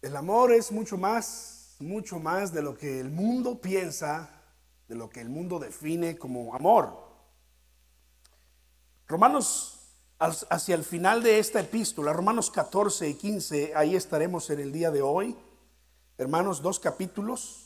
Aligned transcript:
El 0.00 0.16
amor 0.16 0.52
es 0.52 0.70
mucho 0.70 0.96
más, 0.96 1.74
mucho 1.80 2.20
más 2.20 2.52
de 2.52 2.62
lo 2.62 2.76
que 2.76 3.00
el 3.00 3.10
mundo 3.10 3.60
piensa, 3.60 4.30
de 4.86 4.94
lo 4.94 5.10
que 5.10 5.20
el 5.20 5.28
mundo 5.28 5.58
define 5.58 6.16
como 6.16 6.54
amor. 6.54 7.08
Romanos, 9.08 9.80
hacia 10.18 10.76
el 10.76 10.84
final 10.84 11.22
de 11.24 11.40
esta 11.40 11.60
epístola, 11.60 12.12
Romanos 12.12 12.48
14 12.50 13.08
y 13.08 13.14
15, 13.14 13.72
ahí 13.74 13.96
estaremos 13.96 14.48
en 14.50 14.60
el 14.60 14.72
día 14.72 14.92
de 14.92 15.02
hoy. 15.02 15.36
Hermanos, 16.16 16.62
dos 16.62 16.78
capítulos. 16.78 17.64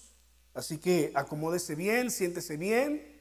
Así 0.54 0.78
que 0.78 1.12
acomódese 1.14 1.74
bien, 1.74 2.10
siéntese 2.10 2.56
bien, 2.56 3.20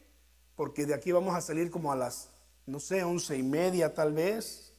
porque 0.56 0.86
de 0.86 0.94
aquí 0.94 1.12
vamos 1.12 1.36
a 1.36 1.42
salir 1.42 1.70
como 1.70 1.92
a 1.92 1.96
las, 1.98 2.30
no 2.66 2.80
sé, 2.80 3.04
once 3.04 3.38
y 3.38 3.44
media 3.44 3.94
tal 3.94 4.14
vez. 4.14 4.74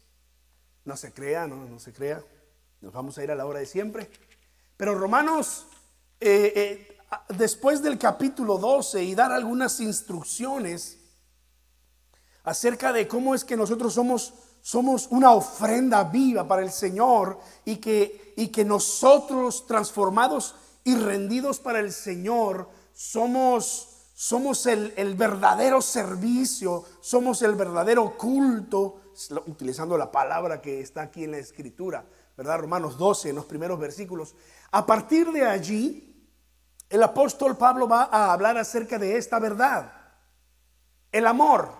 No 0.86 0.96
se 0.96 1.12
crea, 1.12 1.46
no, 1.46 1.66
no 1.66 1.78
se 1.78 1.92
crea. 1.92 2.22
Nos 2.82 2.92
vamos 2.92 3.16
a 3.16 3.22
ir 3.22 3.30
a 3.30 3.36
la 3.36 3.46
hora 3.46 3.60
de 3.60 3.66
siempre. 3.66 4.10
Pero 4.76 4.96
Romanos, 4.96 5.66
eh, 6.18 6.52
eh, 6.56 6.98
después 7.38 7.80
del 7.80 7.96
capítulo 7.96 8.58
12 8.58 9.04
y 9.04 9.14
dar 9.14 9.30
algunas 9.30 9.78
instrucciones 9.78 10.98
acerca 12.42 12.92
de 12.92 13.06
cómo 13.06 13.36
es 13.36 13.44
que 13.44 13.56
nosotros 13.56 13.94
somos, 13.94 14.34
somos 14.60 15.06
una 15.12 15.30
ofrenda 15.30 16.02
viva 16.02 16.48
para 16.48 16.62
el 16.62 16.72
Señor 16.72 17.38
y 17.64 17.76
que, 17.76 18.34
y 18.36 18.48
que 18.48 18.64
nosotros 18.64 19.64
transformados 19.68 20.56
y 20.82 20.96
rendidos 20.96 21.60
para 21.60 21.78
el 21.78 21.92
Señor 21.92 22.68
somos 22.92 23.88
somos 24.14 24.66
el, 24.66 24.92
el, 24.96 25.14
verdadero 25.14 25.82
servicio, 25.82 26.84
somos 27.00 27.42
el 27.42 27.56
verdadero 27.56 28.16
culto, 28.16 29.00
utilizando 29.46 29.98
la 29.98 30.12
palabra 30.12 30.60
que 30.60 30.80
está 30.80 31.02
aquí 31.02 31.24
en 31.24 31.32
la 31.32 31.38
escritura. 31.38 32.06
¿Verdad? 32.36 32.60
Romanos 32.60 32.96
12, 32.98 33.30
en 33.30 33.36
los 33.36 33.44
primeros 33.44 33.78
versículos. 33.78 34.34
A 34.70 34.86
partir 34.86 35.30
de 35.32 35.44
allí, 35.44 36.28
el 36.88 37.02
apóstol 37.02 37.56
Pablo 37.56 37.88
va 37.88 38.08
a 38.10 38.32
hablar 38.32 38.58
acerca 38.58 38.98
de 38.98 39.16
esta 39.16 39.38
verdad. 39.38 39.92
El 41.10 41.26
amor. 41.26 41.70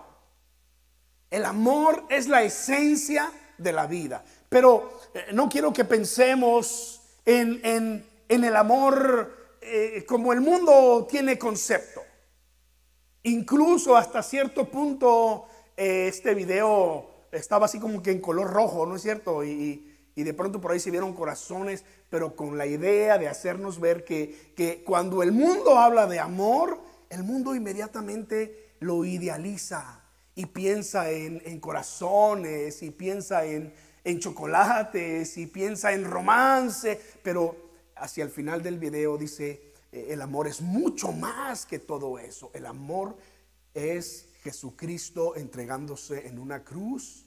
El 1.29 1.45
amor 1.45 2.05
es 2.09 2.27
la 2.27 2.43
esencia 2.43 3.31
de 3.57 3.71
la 3.71 3.87
vida. 3.87 4.23
Pero 4.49 4.99
eh, 5.13 5.27
no 5.33 5.49
quiero 5.49 5.73
que 5.73 5.85
pensemos 5.85 7.01
en, 7.25 7.61
en, 7.63 8.43
el 8.43 8.55
amor 8.55 9.57
eh, 9.61 10.03
como 10.07 10.33
el 10.33 10.41
mundo 10.41 11.07
tiene 11.09 11.37
concepto. 11.37 12.01
Incluso 13.23 13.95
hasta 13.95 14.21
cierto 14.21 14.69
punto 14.69 15.45
eh, 15.77 16.07
este 16.07 16.33
video 16.33 17.27
estaba 17.31 17.65
así 17.65 17.79
como 17.79 18.01
que 18.01 18.11
en 18.11 18.19
color 18.19 18.51
rojo, 18.51 18.85
¿no 18.85 18.95
es 18.95 19.01
cierto? 19.01 19.43
Y, 19.43 19.92
y 20.15 20.23
de 20.23 20.33
pronto 20.33 20.61
por 20.61 20.71
ahí 20.71 20.79
se 20.79 20.91
vieron 20.91 21.13
corazones, 21.13 21.83
pero 22.09 22.35
con 22.35 22.57
la 22.57 22.65
idea 22.65 23.17
de 23.17 23.27
hacernos 23.27 23.79
ver 23.79 24.03
que, 24.03 24.53
que 24.55 24.83
cuando 24.83 25.23
el 25.23 25.31
mundo 25.31 25.79
habla 25.79 26.07
de 26.07 26.19
amor, 26.19 26.79
el 27.09 27.23
mundo 27.23 27.55
inmediatamente 27.55 28.75
lo 28.79 29.05
idealiza 29.05 30.01
y 30.35 30.47
piensa 30.47 31.11
en, 31.11 31.59
corazones 31.59 32.81
y 32.83 32.91
piensa 32.91 33.45
en, 33.45 33.73
en 34.03 34.19
chocolates 34.19 35.37
y 35.37 35.47
piensa 35.47 35.93
en 35.93 36.05
romance, 36.05 36.99
pero 37.21 37.55
hacia 37.95 38.23
el 38.23 38.29
final 38.29 38.61
del 38.63 38.79
video 38.79 39.17
dice, 39.17 39.73
eh, 39.91 40.07
el 40.09 40.21
amor 40.21 40.47
es 40.47 40.61
mucho 40.61 41.11
más 41.11 41.65
que 41.65 41.79
todo 41.79 42.17
eso. 42.19 42.51
El 42.53 42.65
amor 42.65 43.17
es 43.73 44.29
Jesucristo 44.41 45.35
entregándose 45.35 46.27
en 46.27 46.39
una 46.39 46.63
cruz 46.63 47.25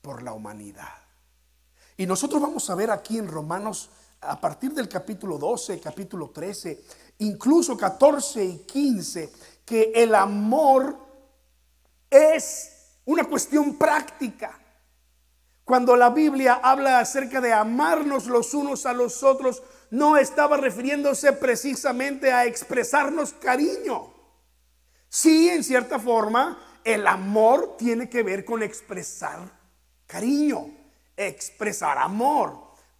por 0.00 0.22
la 0.22 0.32
humanidad. 0.32 1.07
Y 1.98 2.06
nosotros 2.06 2.40
vamos 2.40 2.70
a 2.70 2.76
ver 2.76 2.92
aquí 2.92 3.18
en 3.18 3.26
Romanos, 3.26 3.90
a 4.20 4.40
partir 4.40 4.72
del 4.72 4.88
capítulo 4.88 5.36
12, 5.36 5.80
capítulo 5.80 6.30
13, 6.30 6.84
incluso 7.18 7.76
14 7.76 8.44
y 8.44 8.58
15, 8.58 9.32
que 9.66 9.90
el 9.96 10.14
amor 10.14 10.96
es 12.08 13.00
una 13.04 13.24
cuestión 13.24 13.76
práctica. 13.76 14.56
Cuando 15.64 15.96
la 15.96 16.10
Biblia 16.10 16.60
habla 16.62 17.00
acerca 17.00 17.40
de 17.40 17.52
amarnos 17.52 18.28
los 18.28 18.54
unos 18.54 18.86
a 18.86 18.92
los 18.92 19.24
otros, 19.24 19.64
no 19.90 20.16
estaba 20.16 20.56
refiriéndose 20.56 21.32
precisamente 21.32 22.32
a 22.32 22.46
expresarnos 22.46 23.32
cariño. 23.32 24.14
Sí, 25.08 25.48
en 25.48 25.64
cierta 25.64 25.98
forma, 25.98 26.80
el 26.84 27.08
amor 27.08 27.76
tiene 27.76 28.08
que 28.08 28.22
ver 28.22 28.44
con 28.44 28.62
expresar 28.62 29.50
cariño 30.06 30.77
expresar 31.18 31.98
amor. 31.98 32.56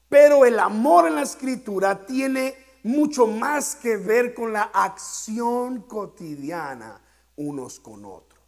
Pero 0.09 0.45
el 0.45 0.59
amor 0.59 1.06
en 1.06 1.15
la 1.15 1.23
escritura 1.23 2.05
tiene 2.05 2.55
mucho 2.83 3.27
más 3.27 3.77
que 3.77 3.97
ver 3.97 4.34
con 4.34 4.53
la 4.53 4.62
acción 4.62 5.83
cotidiana 5.83 7.01
unos 7.37 7.78
con 7.81 8.05
otros. 8.05 8.39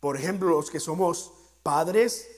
Por 0.00 0.16
ejemplo, 0.16 0.50
los 0.50 0.70
que 0.70 0.80
somos 0.80 1.32
padres, 1.62 2.28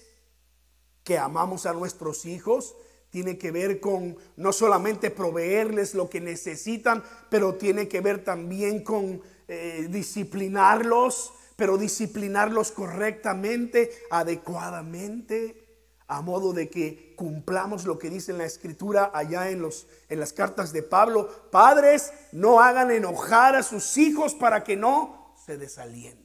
que 1.02 1.18
amamos 1.18 1.66
a 1.66 1.72
nuestros 1.72 2.24
hijos, 2.24 2.74
tiene 3.10 3.38
que 3.38 3.50
ver 3.50 3.80
con 3.80 4.16
no 4.36 4.52
solamente 4.52 5.10
proveerles 5.10 5.94
lo 5.94 6.10
que 6.10 6.20
necesitan, 6.20 7.04
pero 7.30 7.54
tiene 7.54 7.86
que 7.86 8.00
ver 8.00 8.24
también 8.24 8.82
con 8.82 9.22
eh, 9.46 9.86
disciplinarlos, 9.88 11.32
pero 11.56 11.78
disciplinarlos 11.78 12.72
correctamente, 12.72 13.90
adecuadamente, 14.10 15.64
a 16.06 16.20
modo 16.20 16.52
de 16.52 16.68
que 16.68 17.14
cumplamos 17.16 17.86
lo 17.86 17.98
que 17.98 18.10
dice 18.10 18.32
en 18.32 18.38
la 18.38 18.44
escritura 18.44 19.10
allá 19.14 19.50
en, 19.50 19.62
los, 19.62 19.86
en 20.08 20.20
las 20.20 20.32
cartas 20.32 20.72
de 20.72 20.82
Pablo. 20.82 21.48
Padres, 21.50 22.12
no 22.32 22.60
hagan 22.60 22.90
enojar 22.90 23.56
a 23.56 23.62
sus 23.62 23.96
hijos 23.96 24.34
para 24.34 24.64
que 24.64 24.76
no 24.76 25.34
se 25.46 25.56
desalienten. 25.56 26.24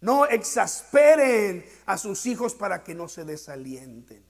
No 0.00 0.26
exasperen 0.26 1.64
a 1.84 1.98
sus 1.98 2.24
hijos 2.26 2.54
para 2.54 2.84
que 2.84 2.94
no 2.94 3.08
se 3.08 3.24
desalienten. 3.24 4.24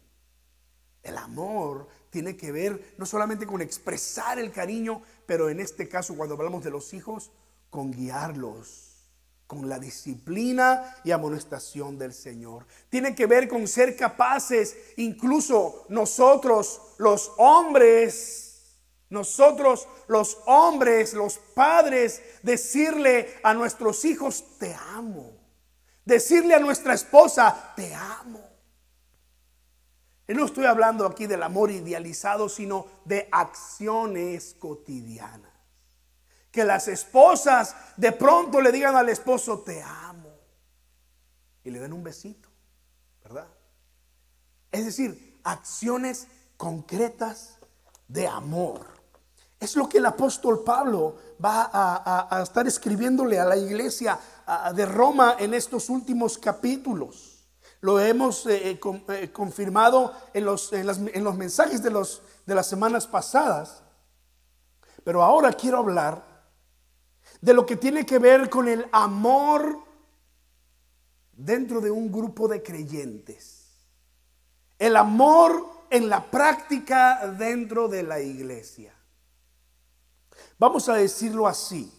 El 1.02 1.16
amor 1.16 1.88
tiene 2.10 2.36
que 2.36 2.50
ver 2.50 2.94
no 2.98 3.06
solamente 3.06 3.46
con 3.46 3.62
expresar 3.62 4.38
el 4.38 4.52
cariño, 4.52 5.02
pero 5.26 5.48
en 5.48 5.60
este 5.60 5.88
caso 5.88 6.16
cuando 6.16 6.34
hablamos 6.34 6.64
de 6.64 6.70
los 6.70 6.92
hijos, 6.92 7.30
con 7.70 7.92
guiarlos 7.92 8.89
con 9.50 9.68
la 9.68 9.80
disciplina 9.80 10.94
y 11.02 11.10
amonestación 11.10 11.98
del 11.98 12.14
Señor. 12.14 12.64
Tiene 12.88 13.16
que 13.16 13.26
ver 13.26 13.48
con 13.48 13.66
ser 13.66 13.96
capaces, 13.96 14.76
incluso 14.96 15.86
nosotros 15.88 16.80
los 16.98 17.32
hombres, 17.36 18.78
nosotros 19.08 19.88
los 20.06 20.38
hombres, 20.46 21.14
los 21.14 21.38
padres, 21.38 22.22
decirle 22.44 23.40
a 23.42 23.52
nuestros 23.52 24.04
hijos, 24.04 24.44
te 24.60 24.72
amo. 24.92 25.32
Decirle 26.04 26.54
a 26.54 26.60
nuestra 26.60 26.94
esposa, 26.94 27.72
te 27.74 27.92
amo. 27.92 28.40
Y 30.28 30.32
no 30.32 30.44
estoy 30.44 30.66
hablando 30.66 31.04
aquí 31.06 31.26
del 31.26 31.42
amor 31.42 31.72
idealizado, 31.72 32.48
sino 32.48 32.86
de 33.04 33.28
acciones 33.32 34.54
cotidianas. 34.60 35.59
Que 36.50 36.64
las 36.64 36.88
esposas 36.88 37.76
de 37.96 38.12
pronto 38.12 38.60
le 38.60 38.72
digan 38.72 38.96
al 38.96 39.08
esposo, 39.08 39.60
te 39.60 39.82
amo. 39.82 40.30
Y 41.62 41.70
le 41.70 41.78
den 41.78 41.92
un 41.92 42.02
besito, 42.02 42.48
¿verdad? 43.22 43.46
Es 44.72 44.84
decir, 44.84 45.40
acciones 45.44 46.26
concretas 46.56 47.58
de 48.08 48.26
amor. 48.26 48.86
Es 49.58 49.76
lo 49.76 49.88
que 49.88 49.98
el 49.98 50.06
apóstol 50.06 50.64
Pablo 50.64 51.16
va 51.42 51.70
a, 51.72 52.42
estar 52.42 52.66
escribiéndole 52.66 53.38
a 53.38 53.44
la 53.44 53.56
iglesia 53.56 54.18
de 54.74 54.86
Roma 54.86 55.36
en 55.38 55.54
estos 55.54 55.90
últimos 55.90 56.38
capítulos. 56.38 57.46
Lo 57.82 57.98
hemos 58.00 58.46
eh, 58.46 58.70
eh, 58.70 58.80
eh, 59.08 59.32
confirmado 59.32 60.12
en 60.34 60.44
los, 60.44 60.72
en 60.72 61.24
los 61.24 61.36
mensajes 61.36 61.82
de, 61.82 61.90
los, 61.90 62.22
de 62.46 62.54
las 62.54 62.66
semanas 62.66 63.06
pasadas. 63.06 63.82
Pero 65.02 65.22
ahora 65.22 65.52
quiero 65.52 65.78
hablar 65.78 66.22
de 67.40 67.54
lo 67.54 67.64
que 67.64 67.76
tiene 67.76 68.04
que 68.04 68.18
ver 68.18 68.50
con 68.50 68.68
el 68.68 68.86
amor 68.92 69.78
dentro 71.32 71.80
de 71.80 71.90
un 71.90 72.12
grupo 72.12 72.48
de 72.48 72.62
creyentes. 72.62 73.68
El 74.78 74.96
amor 74.96 75.66
en 75.90 76.08
la 76.08 76.30
práctica 76.30 77.26
dentro 77.38 77.88
de 77.88 78.02
la 78.02 78.20
iglesia. 78.20 78.94
Vamos 80.58 80.88
a 80.88 80.94
decirlo 80.94 81.46
así. 81.46 81.90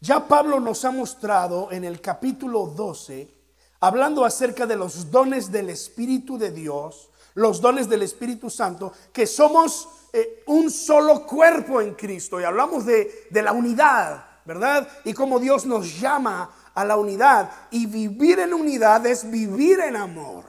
Ya 0.00 0.26
Pablo 0.26 0.60
nos 0.60 0.84
ha 0.84 0.90
mostrado 0.90 1.70
en 1.72 1.84
el 1.84 2.00
capítulo 2.00 2.66
12, 2.66 3.32
hablando 3.80 4.24
acerca 4.24 4.66
de 4.66 4.76
los 4.76 5.10
dones 5.10 5.50
del 5.50 5.70
Espíritu 5.70 6.38
de 6.38 6.50
Dios, 6.50 7.10
los 7.34 7.60
dones 7.60 7.88
del 7.88 8.02
Espíritu 8.02 8.50
Santo, 8.50 8.92
que 9.12 9.26
somos 9.26 9.88
eh, 10.12 10.42
un 10.46 10.70
solo 10.70 11.26
cuerpo 11.26 11.80
en 11.80 11.94
Cristo. 11.94 12.40
Y 12.40 12.44
hablamos 12.44 12.84
de, 12.86 13.26
de 13.30 13.42
la 13.42 13.52
unidad, 13.52 14.24
¿verdad? 14.46 14.88
Y 15.04 15.12
cómo 15.12 15.38
Dios 15.38 15.66
nos 15.66 16.00
llama 16.00 16.50
a 16.74 16.84
la 16.84 16.96
unidad. 16.96 17.50
Y 17.70 17.86
vivir 17.86 18.38
en 18.38 18.54
unidad 18.54 19.04
es 19.06 19.30
vivir 19.30 19.80
en 19.80 19.96
amor. 19.96 20.44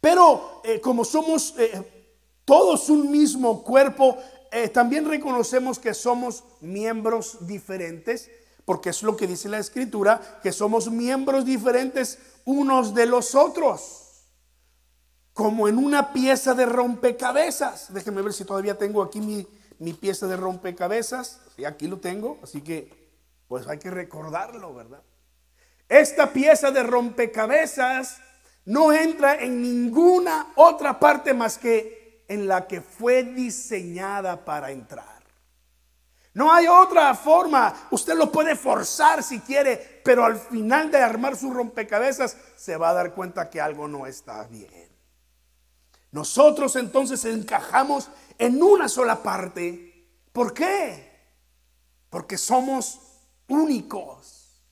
Pero 0.00 0.60
eh, 0.64 0.80
como 0.80 1.04
somos 1.04 1.54
eh, 1.58 2.12
todos 2.44 2.90
un 2.90 3.10
mismo 3.10 3.62
cuerpo, 3.62 4.18
eh, 4.52 4.68
también 4.68 5.08
reconocemos 5.08 5.78
que 5.78 5.94
somos 5.94 6.44
miembros 6.60 7.46
diferentes, 7.46 8.30
porque 8.64 8.90
es 8.90 9.02
lo 9.02 9.16
que 9.16 9.26
dice 9.26 9.48
la 9.48 9.58
escritura, 9.58 10.40
que 10.42 10.52
somos 10.52 10.90
miembros 10.90 11.44
diferentes 11.44 12.18
unos 12.44 12.94
de 12.94 13.06
los 13.06 13.34
otros 13.34 14.02
como 15.36 15.68
en 15.68 15.76
una 15.76 16.14
pieza 16.14 16.54
de 16.54 16.64
rompecabezas. 16.64 17.92
Déjenme 17.92 18.22
ver 18.22 18.32
si 18.32 18.46
todavía 18.46 18.78
tengo 18.78 19.02
aquí 19.02 19.20
mi, 19.20 19.46
pieza 20.00 20.26
de 20.26 20.36
rompecabezas. 20.36 21.40
Sí, 21.56 21.64
aquí 21.64 21.86
lo 21.88 21.98
tengo, 21.98 22.38
así 22.42 22.60
que 22.60 22.90
pues 23.48 23.66
hay 23.68 23.78
que 23.78 23.90
recordarlo, 23.90 24.74
¿verdad? 24.74 25.02
Esta 25.88 26.32
pieza 26.32 26.70
de 26.70 26.82
rompecabezas 26.82 28.18
no 28.64 28.92
entra 28.92 29.36
en 29.36 29.62
ninguna 29.62 30.52
otra 30.56 30.98
parte 30.98 31.32
más 31.32 31.58
que 31.58 32.24
en 32.28 32.48
la 32.48 32.66
que 32.66 32.80
fue 32.80 33.22
diseñada 33.22 34.44
para 34.44 34.72
entrar. 34.72 35.16
No 36.34 36.52
hay 36.52 36.66
otra 36.66 37.14
forma. 37.14 37.88
Usted 37.90 38.14
lo 38.14 38.30
puede 38.30 38.56
forzar 38.56 39.22
si 39.22 39.40
quiere, 39.40 40.02
pero 40.04 40.24
al 40.24 40.36
final 40.36 40.90
de 40.90 40.98
armar 40.98 41.36
su 41.36 41.50
rompecabezas 41.50 42.36
se 42.56 42.76
va 42.76 42.90
a 42.90 42.94
dar 42.94 43.14
cuenta 43.14 43.48
que 43.48 43.60
algo 43.60 43.88
no 43.88 44.06
está 44.06 44.44
bien. 44.44 44.85
Nosotros 46.16 46.76
entonces 46.76 47.26
encajamos 47.26 48.08
en 48.38 48.62
una 48.62 48.88
sola 48.88 49.22
parte. 49.22 50.08
¿Por 50.32 50.54
qué? 50.54 51.12
Porque 52.08 52.38
somos 52.38 52.98
únicos. 53.48 54.64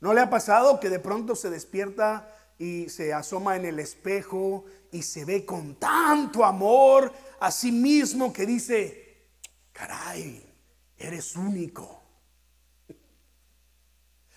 ¿No 0.00 0.14
le 0.14 0.22
ha 0.22 0.30
pasado 0.30 0.80
que 0.80 0.88
de 0.88 0.98
pronto 0.98 1.36
se 1.36 1.50
despierta 1.50 2.34
y 2.56 2.88
se 2.88 3.12
asoma 3.12 3.56
en 3.56 3.66
el 3.66 3.78
espejo 3.80 4.64
y 4.90 5.02
se 5.02 5.26
ve 5.26 5.44
con 5.44 5.74
tanto 5.74 6.42
amor 6.42 7.12
a 7.38 7.50
sí 7.50 7.70
mismo 7.70 8.32
que 8.32 8.46
dice, 8.46 9.28
caray, 9.72 10.42
eres 10.96 11.36
único? 11.36 12.02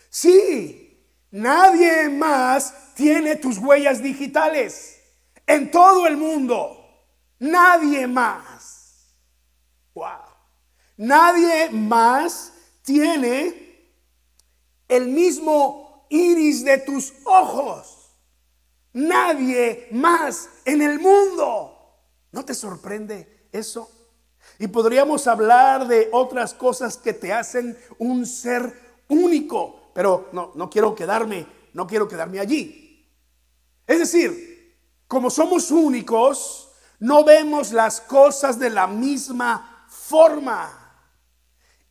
Sí, 0.09 1.01
nadie 1.31 2.09
más 2.09 2.93
tiene 2.93 3.37
tus 3.37 3.57
huellas 3.57 4.03
digitales 4.03 4.97
en 5.51 5.69
todo 5.69 6.07
el 6.07 6.17
mundo. 6.17 6.77
Nadie 7.39 8.07
más. 8.07 9.15
Wow. 9.93 10.05
Nadie 10.97 11.69
más 11.71 12.53
tiene 12.83 13.95
el 14.87 15.07
mismo 15.07 16.05
iris 16.09 16.63
de 16.63 16.77
tus 16.77 17.13
ojos. 17.25 18.11
Nadie 18.93 19.87
más 19.91 20.49
en 20.65 20.81
el 20.81 20.99
mundo. 20.99 21.77
¿No 22.31 22.45
te 22.45 22.53
sorprende 22.53 23.47
eso? 23.51 23.89
Y 24.59 24.67
podríamos 24.67 25.27
hablar 25.27 25.87
de 25.87 26.09
otras 26.11 26.53
cosas 26.53 26.97
que 26.97 27.13
te 27.13 27.33
hacen 27.33 27.77
un 27.97 28.25
ser 28.25 29.03
único, 29.07 29.91
pero 29.93 30.29
no, 30.31 30.51
no 30.55 30.69
quiero 30.69 30.95
quedarme, 30.95 31.45
no 31.73 31.87
quiero 31.87 32.07
quedarme 32.07 32.39
allí. 32.39 33.07
Es 33.87 33.99
decir, 33.99 34.50
como 35.11 35.29
somos 35.29 35.71
únicos, 35.71 36.71
no 36.99 37.25
vemos 37.25 37.73
las 37.73 37.99
cosas 37.99 38.57
de 38.57 38.69
la 38.69 38.87
misma 38.87 39.85
forma. 39.89 40.71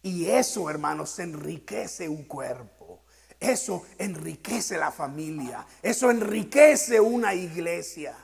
Y 0.01 0.25
eso, 0.25 0.71
hermanos, 0.71 1.19
enriquece 1.19 2.09
un 2.09 2.25
cuerpo. 2.25 3.03
Eso 3.39 3.85
enriquece 3.99 4.79
la 4.79 4.91
familia. 4.91 5.67
Eso 5.83 6.11
enriquece 6.11 6.99
una 6.99 7.35
iglesia. 7.35 8.17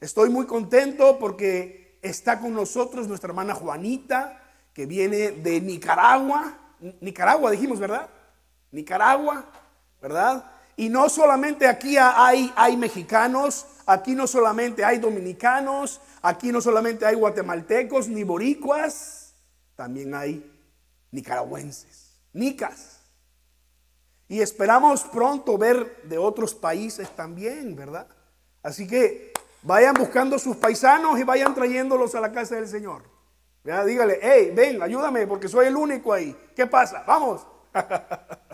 Estoy 0.00 0.28
muy 0.28 0.46
contento 0.46 1.16
porque 1.16 2.00
está 2.02 2.40
con 2.40 2.52
nosotros 2.52 3.06
nuestra 3.06 3.28
hermana 3.28 3.54
Juanita, 3.54 4.42
que 4.74 4.86
viene 4.86 5.30
de 5.30 5.60
Nicaragua. 5.60 6.58
Nicaragua 7.00 7.52
dijimos, 7.52 7.78
¿verdad? 7.78 8.10
Nicaragua, 8.72 9.44
¿verdad? 10.02 10.50
Y 10.80 10.88
no 10.88 11.10
solamente 11.10 11.68
aquí 11.68 11.98
hay, 11.98 12.50
hay 12.56 12.74
mexicanos, 12.74 13.66
aquí 13.84 14.14
no 14.14 14.26
solamente 14.26 14.82
hay 14.82 14.96
dominicanos, 14.96 16.00
aquí 16.22 16.50
no 16.50 16.62
solamente 16.62 17.04
hay 17.04 17.16
guatemaltecos 17.16 18.08
ni 18.08 18.24
boricuas, 18.24 19.34
también 19.76 20.14
hay 20.14 20.50
nicaragüenses, 21.10 22.16
nicas. 22.32 23.02
Y 24.26 24.40
esperamos 24.40 25.02
pronto 25.02 25.58
ver 25.58 26.00
de 26.04 26.16
otros 26.16 26.54
países 26.54 27.14
también, 27.14 27.76
¿verdad? 27.76 28.06
Así 28.62 28.86
que 28.86 29.34
vayan 29.60 29.92
buscando 29.92 30.38
sus 30.38 30.56
paisanos 30.56 31.20
y 31.20 31.24
vayan 31.24 31.54
trayéndolos 31.54 32.14
a 32.14 32.22
la 32.22 32.32
casa 32.32 32.54
del 32.54 32.68
Señor. 32.68 33.02
Dígale, 33.64 34.18
hey, 34.22 34.50
ven, 34.56 34.82
ayúdame 34.82 35.26
porque 35.26 35.46
soy 35.46 35.66
el 35.66 35.76
único 35.76 36.10
ahí. 36.10 36.34
¿Qué 36.56 36.66
pasa? 36.66 37.04
Vamos. 37.06 37.46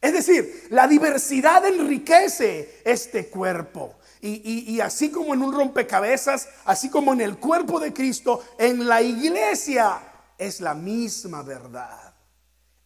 Es 0.00 0.12
decir, 0.12 0.68
la 0.70 0.86
diversidad 0.86 1.66
enriquece 1.66 2.80
este 2.84 3.28
cuerpo. 3.28 3.96
Y, 4.20 4.80
así 4.80 5.10
como 5.10 5.34
en 5.34 5.42
un 5.42 5.54
rompecabezas, 5.54 6.48
así 6.64 6.90
como 6.90 7.12
en 7.12 7.20
el 7.20 7.38
cuerpo 7.38 7.78
de 7.78 7.92
Cristo, 7.92 8.44
en 8.58 8.86
la 8.86 9.00
iglesia 9.00 10.00
es 10.36 10.60
la 10.60 10.74
misma 10.74 11.42
verdad. 11.42 12.14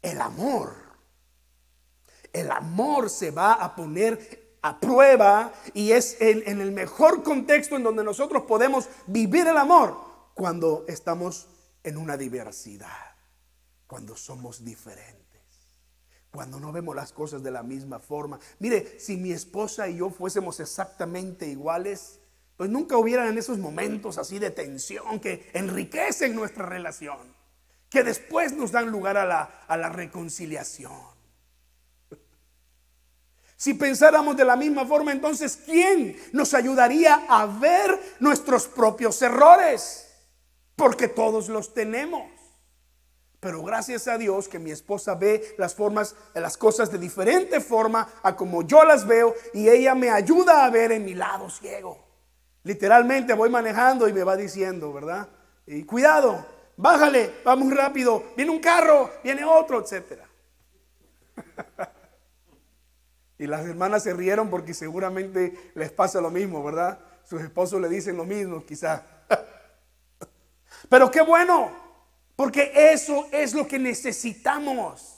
El 0.01 0.21
amor. 0.21 0.75
El 2.33 2.51
amor 2.51 3.09
se 3.09 3.31
va 3.31 3.55
a 3.55 3.75
poner 3.75 4.59
a 4.63 4.79
prueba 4.79 5.53
y 5.75 5.93
es 5.93 6.17
en 6.21 6.61
el 6.61 6.73
mejor 6.73 7.23
contexto 7.23 7.77
en 7.77 7.83
donde 7.83 8.05
nosotros 8.05 8.45
podemos 8.45 8.89
vivir 9.07 9.47
el 9.47 9.57
amor 9.57 9.99
cuando 10.35 10.85
estamos 10.89 11.49
en 11.83 11.97
una 11.97 12.17
diversidad, 12.17 13.17
cuando 13.87 14.17
somos 14.17 14.65
diferentes 14.65 15.22
cuando 16.33 16.59
no 16.59 16.73
vemos 16.73 16.97
las 16.97 17.13
cosas 17.13 17.43
de 17.43 17.51
la 17.51 17.63
misma 17.63 17.99
forma. 18.01 18.41
Mire, 18.59 18.99
si 18.99 19.19
mi 19.19 19.33
esposa 19.33 19.87
y 19.89 19.99
yo 19.99 20.09
fuésemos 20.09 20.61
exactamente 20.61 21.47
iguales, 21.47 22.21
pues 22.57 22.71
nunca 22.71 22.97
hubieran 22.97 23.37
esos 23.37 23.59
momentos 23.59 24.17
así 24.17 24.39
de 24.39 24.51
tensión 24.51 25.21
que 25.21 25.51
enriquecen 25.53 26.35
nuestra 26.35 26.65
relación, 26.65 27.19
que 27.91 28.03
después 28.03 28.55
nos 28.55 28.73
dan 28.73 28.91
lugar 28.91 29.19
a 29.19 29.27
la, 29.27 29.43
a 29.69 29.77
la 29.77 29.91
reconciliación. 29.91 31.13
Si 33.55 33.75
pensáramos 33.75 34.35
de 34.35 34.47
la 34.47 34.57
misma 34.57 34.87
forma, 34.87 35.13
entonces, 35.13 35.61
¿quién 35.67 36.17
nos 36.33 36.55
ayudaría 36.55 37.27
a 37.29 37.45
ver 37.47 38.17
nuestros 38.21 38.67
propios 38.67 39.21
errores? 39.21 40.09
Porque 40.77 41.09
todos 41.09 41.49
los 41.51 41.75
tenemos. 41.75 42.32
Pero 43.43 43.61
gracias 43.65 44.07
a 44.07 44.19
Dios 44.19 44.47
que 44.47 44.61
mi 44.61 44.71
esposa 44.71 45.17
ve 45.17 45.57
las 45.59 45.75
formas, 45.75 46.15
las 46.33 46.57
cosas 46.57 46.93
de 46.93 46.99
diferente 46.99 47.61
forma 47.61 48.09
a 48.23 48.37
como 48.37 48.63
yo 48.63 48.85
las 48.85 49.05
veo 49.05 49.35
y 49.53 49.69
ella 49.69 49.97
me 49.97 50.11
ayuda 50.11 50.65
a 50.65 50.71
ver 50.71 50.93
en 50.93 51.05
mi 51.05 51.15
lado 51.15 51.51
ciego. 51.51 52.07
Literalmente 52.63 53.35
voy 53.35 53.51
manejando 53.51 54.07
y 54.07 54.13
me 54.13 54.23
va 54.23 54.37
diciendo, 54.37 54.93
¿verdad? 54.93 55.29
Y 55.67 55.83
cuidado, 55.83 56.47
bájale, 56.77 57.35
va 57.45 57.57
muy 57.57 57.75
rápido, 57.75 58.23
viene 58.37 58.53
un 58.53 58.61
carro, 58.61 59.11
viene 59.25 59.45
otro, 59.45 59.81
etcétera. 59.81 60.29
y 63.39 63.49
las 63.49 63.67
hermanas 63.67 64.05
se 64.05 64.15
rieron 64.15 64.51
porque 64.51 64.73
seguramente 64.73 65.73
les 65.75 65.91
pasa 65.91 66.21
lo 66.21 66.31
mismo, 66.31 66.63
¿verdad? 66.63 67.01
Sus 67.25 67.43
esposos 67.43 67.81
le 67.81 67.89
dicen 67.89 68.17
lo 68.17 68.25
mismo, 68.25 68.65
quizá. 68.65 69.05
Pero 70.89 71.11
qué 71.11 71.23
bueno, 71.23 71.82
porque 72.37 72.73
eso 72.93 73.27
es 73.33 73.55
lo 73.55 73.67
que 73.67 73.79
necesitamos. 73.79 75.13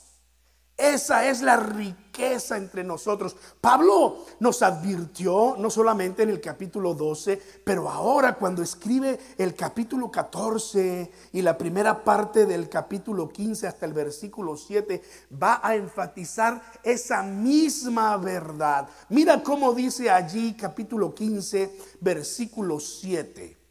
Esa 0.77 1.29
es 1.29 1.41
la 1.41 1.55
riqueza 1.55 2.57
entre 2.57 2.83
nosotros. 2.83 3.37
Pablo 3.61 4.25
nos 4.41 4.61
advirtió, 4.61 5.55
no 5.57 5.69
solamente 5.69 6.23
en 6.23 6.29
el 6.29 6.41
capítulo 6.41 6.93
12, 6.93 7.41
pero 7.63 7.89
ahora 7.89 8.35
cuando 8.35 8.61
escribe 8.61 9.17
el 9.37 9.55
capítulo 9.55 10.11
14 10.11 11.09
y 11.31 11.41
la 11.41 11.57
primera 11.57 12.03
parte 12.03 12.45
del 12.45 12.67
capítulo 12.67 13.29
15 13.29 13.67
hasta 13.67 13.85
el 13.85 13.93
versículo 13.93 14.57
7, 14.57 15.01
va 15.41 15.61
a 15.63 15.75
enfatizar 15.75 16.61
esa 16.83 17.23
misma 17.23 18.17
verdad. 18.17 18.89
Mira 19.07 19.41
cómo 19.41 19.73
dice 19.73 20.09
allí 20.09 20.55
capítulo 20.55 21.15
15, 21.15 21.71
versículo 22.01 22.81
7. 22.81 23.65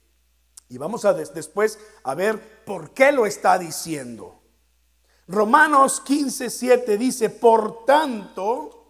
Y 0.70 0.78
vamos 0.78 1.04
a 1.04 1.12
después 1.12 1.78
a 2.02 2.14
ver 2.14 2.53
por 2.64 2.90
qué 2.90 3.12
lo 3.12 3.26
está 3.26 3.58
diciendo. 3.58 4.40
Romanos 5.26 6.00
15, 6.00 6.50
7 6.50 6.98
dice, 6.98 7.30
por 7.30 7.84
tanto, 7.84 8.84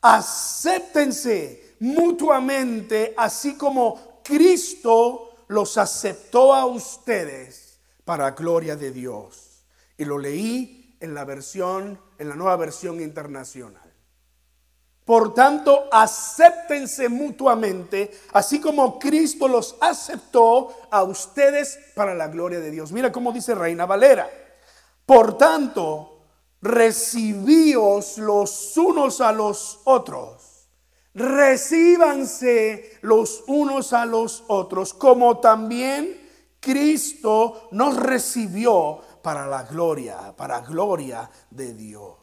acéptense 0.00 1.76
mutuamente, 1.80 3.14
así 3.16 3.56
como 3.56 4.20
Cristo 4.22 5.44
los 5.48 5.78
aceptó 5.78 6.54
a 6.54 6.66
ustedes 6.66 7.78
para 8.04 8.32
gloria 8.32 8.76
de 8.76 8.90
Dios. 8.90 9.64
Y 9.96 10.04
lo 10.04 10.18
leí 10.18 10.96
en 11.00 11.14
la 11.14 11.24
versión, 11.24 12.00
en 12.18 12.28
la 12.28 12.36
nueva 12.36 12.56
versión 12.56 13.00
internacional. 13.00 13.85
Por 15.06 15.32
tanto, 15.34 15.88
acéptense 15.92 17.08
mutuamente, 17.08 18.10
así 18.32 18.60
como 18.60 18.98
Cristo 18.98 19.46
los 19.46 19.76
aceptó 19.80 20.74
a 20.90 21.04
ustedes 21.04 21.78
para 21.94 22.12
la 22.12 22.26
gloria 22.26 22.58
de 22.58 22.72
Dios. 22.72 22.90
Mira 22.90 23.12
cómo 23.12 23.30
dice 23.30 23.54
Reina 23.54 23.86
Valera. 23.86 24.28
Por 25.06 25.38
tanto, 25.38 26.22
recibíos 26.60 28.18
los 28.18 28.76
unos 28.76 29.20
a 29.20 29.30
los 29.30 29.78
otros. 29.84 30.68
Recíbanse 31.14 32.98
los 33.02 33.44
unos 33.46 33.92
a 33.92 34.06
los 34.06 34.42
otros, 34.48 34.92
como 34.92 35.38
también 35.38 36.20
Cristo 36.58 37.68
nos 37.70 37.94
recibió 37.96 38.98
para 39.22 39.46
la 39.46 39.62
gloria, 39.62 40.34
para 40.36 40.62
gloria 40.62 41.30
de 41.48 41.74
Dios. 41.74 42.16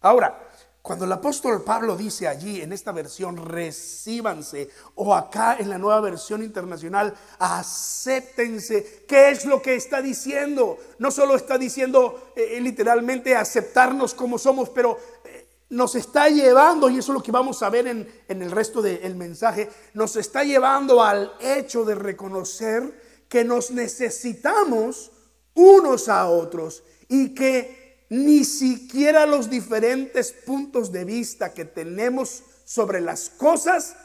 Ahora, 0.00 0.50
cuando 0.82 1.04
el 1.04 1.12
apóstol 1.12 1.62
Pablo 1.62 1.96
dice 1.96 2.26
allí 2.26 2.60
en 2.60 2.72
esta 2.72 2.90
versión, 2.90 3.36
recíbanse, 3.36 4.68
o 4.96 5.14
acá 5.14 5.56
en 5.60 5.70
la 5.70 5.78
nueva 5.78 6.00
versión 6.00 6.42
internacional, 6.42 7.14
acéptense, 7.38 9.04
¿qué 9.06 9.30
es 9.30 9.44
lo 9.44 9.62
que 9.62 9.76
está 9.76 10.02
diciendo? 10.02 10.76
No 10.98 11.12
solo 11.12 11.36
está 11.36 11.56
diciendo 11.56 12.32
eh, 12.34 12.60
literalmente 12.60 13.36
aceptarnos 13.36 14.12
como 14.12 14.38
somos, 14.38 14.70
pero 14.70 14.98
eh, 15.24 15.46
nos 15.70 15.94
está 15.94 16.28
llevando, 16.28 16.90
y 16.90 16.98
eso 16.98 17.12
es 17.12 17.16
lo 17.16 17.22
que 17.22 17.30
vamos 17.30 17.62
a 17.62 17.70
ver 17.70 17.86
en, 17.86 18.12
en 18.26 18.42
el 18.42 18.50
resto 18.50 18.82
del 18.82 19.14
mensaje, 19.14 19.70
nos 19.94 20.16
está 20.16 20.42
llevando 20.42 21.00
al 21.00 21.32
hecho 21.38 21.84
de 21.84 21.94
reconocer 21.94 23.00
que 23.28 23.44
nos 23.44 23.70
necesitamos 23.70 25.12
unos 25.54 26.08
a 26.08 26.28
otros 26.28 26.82
y 27.08 27.34
que 27.34 27.81
ni 28.12 28.44
siquiera 28.44 29.24
los 29.24 29.48
diferentes 29.48 30.32
puntos 30.32 30.92
de 30.92 31.06
vista 31.06 31.54
que 31.54 31.64
tenemos 31.64 32.42
sobre 32.66 33.00
las 33.00 33.30
cosas 33.30 33.96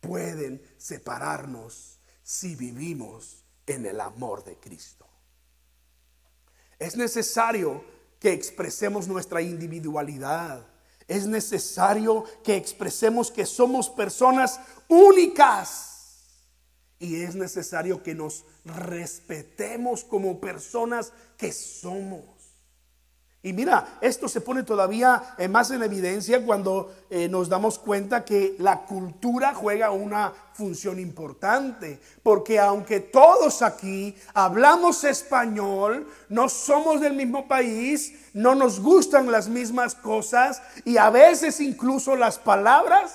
pueden 0.00 0.60
separarnos 0.76 1.98
si 2.22 2.56
vivimos 2.56 3.46
en 3.66 3.86
el 3.86 4.02
amor 4.02 4.44
de 4.44 4.58
Cristo. 4.58 5.06
Es 6.78 6.94
necesario 6.96 7.82
que 8.20 8.34
expresemos 8.34 9.08
nuestra 9.08 9.40
individualidad. 9.40 10.66
Es 11.06 11.26
necesario 11.26 12.24
que 12.44 12.54
expresemos 12.54 13.30
que 13.30 13.46
somos 13.46 13.88
personas 13.88 14.60
únicas. 14.88 16.26
Y 16.98 17.22
es 17.22 17.34
necesario 17.34 18.02
que 18.02 18.14
nos 18.14 18.44
respetemos 18.66 20.04
como 20.04 20.38
personas 20.38 21.14
que 21.38 21.50
somos. 21.50 22.37
Y 23.40 23.52
mira, 23.52 23.98
esto 24.00 24.28
se 24.28 24.40
pone 24.40 24.64
todavía 24.64 25.34
eh, 25.38 25.46
más 25.46 25.70
en 25.70 25.82
evidencia 25.84 26.44
cuando 26.44 26.92
eh, 27.08 27.28
nos 27.28 27.48
damos 27.48 27.78
cuenta 27.78 28.24
que 28.24 28.56
la 28.58 28.80
cultura 28.84 29.54
juega 29.54 29.92
una 29.92 30.32
función 30.54 30.98
importante, 30.98 32.00
porque 32.24 32.58
aunque 32.58 32.98
todos 32.98 33.62
aquí 33.62 34.16
hablamos 34.34 35.04
español, 35.04 36.08
no 36.28 36.48
somos 36.48 37.00
del 37.00 37.12
mismo 37.12 37.46
país, 37.46 38.12
no 38.34 38.56
nos 38.56 38.80
gustan 38.80 39.30
las 39.30 39.48
mismas 39.48 39.94
cosas 39.94 40.60
y 40.84 40.96
a 40.96 41.08
veces 41.10 41.60
incluso 41.60 42.16
las 42.16 42.40
palabras 42.40 43.14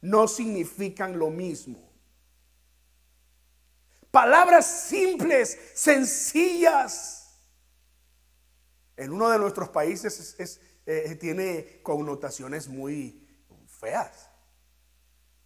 no 0.00 0.26
significan 0.26 1.20
lo 1.20 1.30
mismo. 1.30 1.78
Palabras 4.10 4.66
simples, 4.66 5.56
sencillas 5.74 7.21
en 9.02 9.12
uno 9.12 9.30
de 9.30 9.38
nuestros 9.38 9.68
países 9.68 10.60
eh, 10.86 11.16
tiene 11.20 11.80
connotaciones 11.82 12.68
muy 12.68 13.26
feas. 13.66 14.32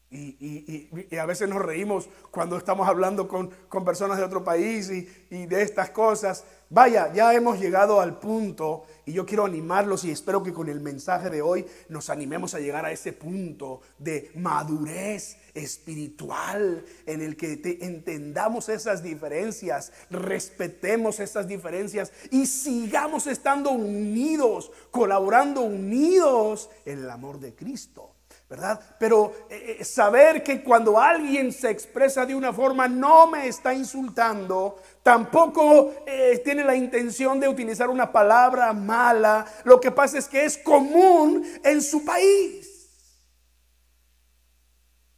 Y, 0.09 1.19
a 1.19 1.27
veces 1.27 1.49
nos 1.49 1.61
reímos 1.61 2.09
cuando 2.31 2.57
estamos 2.57 2.89
hablando 2.89 3.27
con, 3.27 3.51
personas 3.85 4.19
de 4.19 4.25
otro 4.25 4.45
país 4.45 4.91
y, 4.91 5.47
de 5.47 5.63
estas 5.63 5.91
cosas. 5.91 6.45
Vaya, 6.71 7.13
ya 7.13 7.35
hemos 7.35 7.59
llegado 7.59 8.01
al 8.01 8.19
punto 8.19 8.85
y 9.07 9.13
yo 9.13 9.25
quiero 9.25 9.45
animarlos 9.45 10.05
y 10.05 10.11
espero 10.11 10.43
que 10.43 10.53
con 10.53 10.69
el 10.69 10.81
mensaje 10.81 11.31
de 11.31 11.41
hoy 11.41 11.65
nos 11.89 12.11
animemos 12.11 12.55
a 12.55 12.59
llegar 12.59 12.85
a 12.85 12.91
ese 12.91 13.13
punto 13.13 13.81
de 13.99 14.33
madurez 14.35 15.37
espiritual 15.55 16.85
en 17.07 17.23
el 17.23 17.37
que 17.37 17.79
entendamos 17.83 18.69
esas 18.69 19.05
diferencias, 19.05 19.93
respetemos 20.11 21.21
esas 21.21 21.47
diferencias 21.47 22.13
y 22.33 22.47
sigamos 22.47 23.29
estando 23.29 23.71
unidos, 23.71 24.73
colaborando 24.91 25.61
unidos 25.63 26.69
en 26.85 26.99
el 26.99 27.11
amor 27.11 27.39
de 27.39 27.55
Cristo. 27.55 28.16
¿Verdad? 28.49 28.81
Pero 28.99 29.49
eh, 29.51 29.79
eh, 29.81 29.85
saber 29.85 30.43
que 30.43 30.63
cuando 30.63 31.01
alguien 31.01 31.53
se 31.53 31.71
expresa 31.71 32.25
de 32.25 32.35
una 32.35 32.53
forma 32.53 32.87
no 32.87 33.27
me 33.27 33.49
está 33.49 33.75
insultando, 33.75 34.81
tampoco 35.03 35.95
eh, 36.07 36.41
tiene 36.45 36.63
la 36.63 36.77
intención 36.77 37.41
de 37.41 37.49
utilizar 37.49 37.91
una 37.91 38.13
palabra 38.13 38.73
mala, 38.73 39.45
lo 39.65 39.81
que 39.81 39.91
pasa 39.91 40.19
es 40.19 40.29
que 40.29 40.45
es 40.45 40.59
común 40.59 41.45
en 41.65 41.83
su 41.83 42.05
país. 42.05 42.73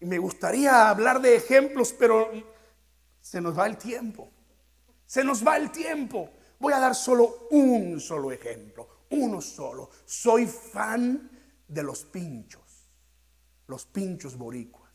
Y 0.01 0.07
me 0.07 0.19
gustaría 0.19 0.89
hablar 0.89 1.21
de 1.21 1.37
ejemplos, 1.37 1.93
pero 1.93 2.31
se 3.21 3.41
nos 3.41 3.59
va 3.59 3.67
el 3.67 3.77
tiempo. 3.77 4.31
Se 5.05 5.25
nos 5.25 5.47
va 5.47 5.57
el 5.57 5.71
tiempo. 5.71 6.31
Voy 6.61 6.73
a 6.73 6.79
dar 6.79 6.95
solo 6.95 7.49
un 7.51 8.01
solo 8.01 8.31
ejemplo, 8.33 8.89
uno 9.11 9.41
solo. 9.41 9.91
Soy 10.07 10.47
fan 10.47 11.31
de 11.67 11.83
los 11.83 12.05
pinchos 12.05 12.68
los 13.69 13.87
pinchos 13.87 14.37
boricuas. 14.37 14.89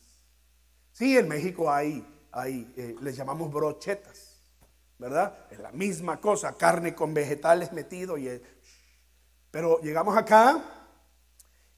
Sí, 0.92 1.16
en 1.16 1.28
México 1.28 1.72
hay, 1.72 2.06
hay 2.30 2.72
eh, 2.76 2.94
les 3.00 3.16
llamamos 3.16 3.50
brochetas, 3.52 4.42
¿verdad? 4.98 5.46
Es 5.50 5.58
la 5.58 5.72
misma 5.72 6.20
cosa, 6.20 6.56
carne 6.56 6.94
con 6.94 7.14
vegetales 7.14 7.72
metido. 7.72 8.18
Y, 8.18 8.40
pero 9.50 9.80
llegamos 9.80 10.16
acá 10.16 10.62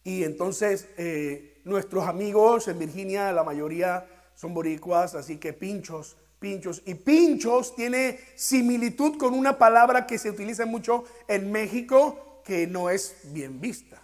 y 0.02 0.24
entonces 0.24 0.88
eh, 0.96 1.60
nuestros 1.64 2.06
amigos 2.06 2.68
en 2.68 2.78
Virginia, 2.78 3.32
la 3.32 3.44
mayoría 3.44 4.06
son 4.34 4.54
boricuas, 4.54 5.14
así 5.14 5.36
que 5.36 5.52
pinchos, 5.52 6.16
pinchos. 6.38 6.82
Y 6.86 6.94
pinchos 6.94 7.74
tiene 7.74 8.20
similitud 8.36 9.18
con 9.18 9.34
una 9.34 9.58
palabra 9.58 10.06
que 10.06 10.18
se 10.18 10.30
utiliza 10.30 10.64
mucho 10.64 11.04
en 11.28 11.52
México 11.52 12.42
que 12.44 12.66
no 12.66 12.88
es 12.88 13.16
bien 13.32 13.60
vista. 13.60 14.00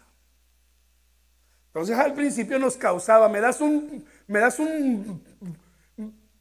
Entonces 1.74 1.98
al 1.98 2.12
principio 2.12 2.58
nos 2.58 2.76
causaba, 2.76 3.30
me 3.30 3.40
das 3.40 3.62
un, 3.62 4.04
me 4.26 4.40
das 4.40 4.58
un... 4.58 5.22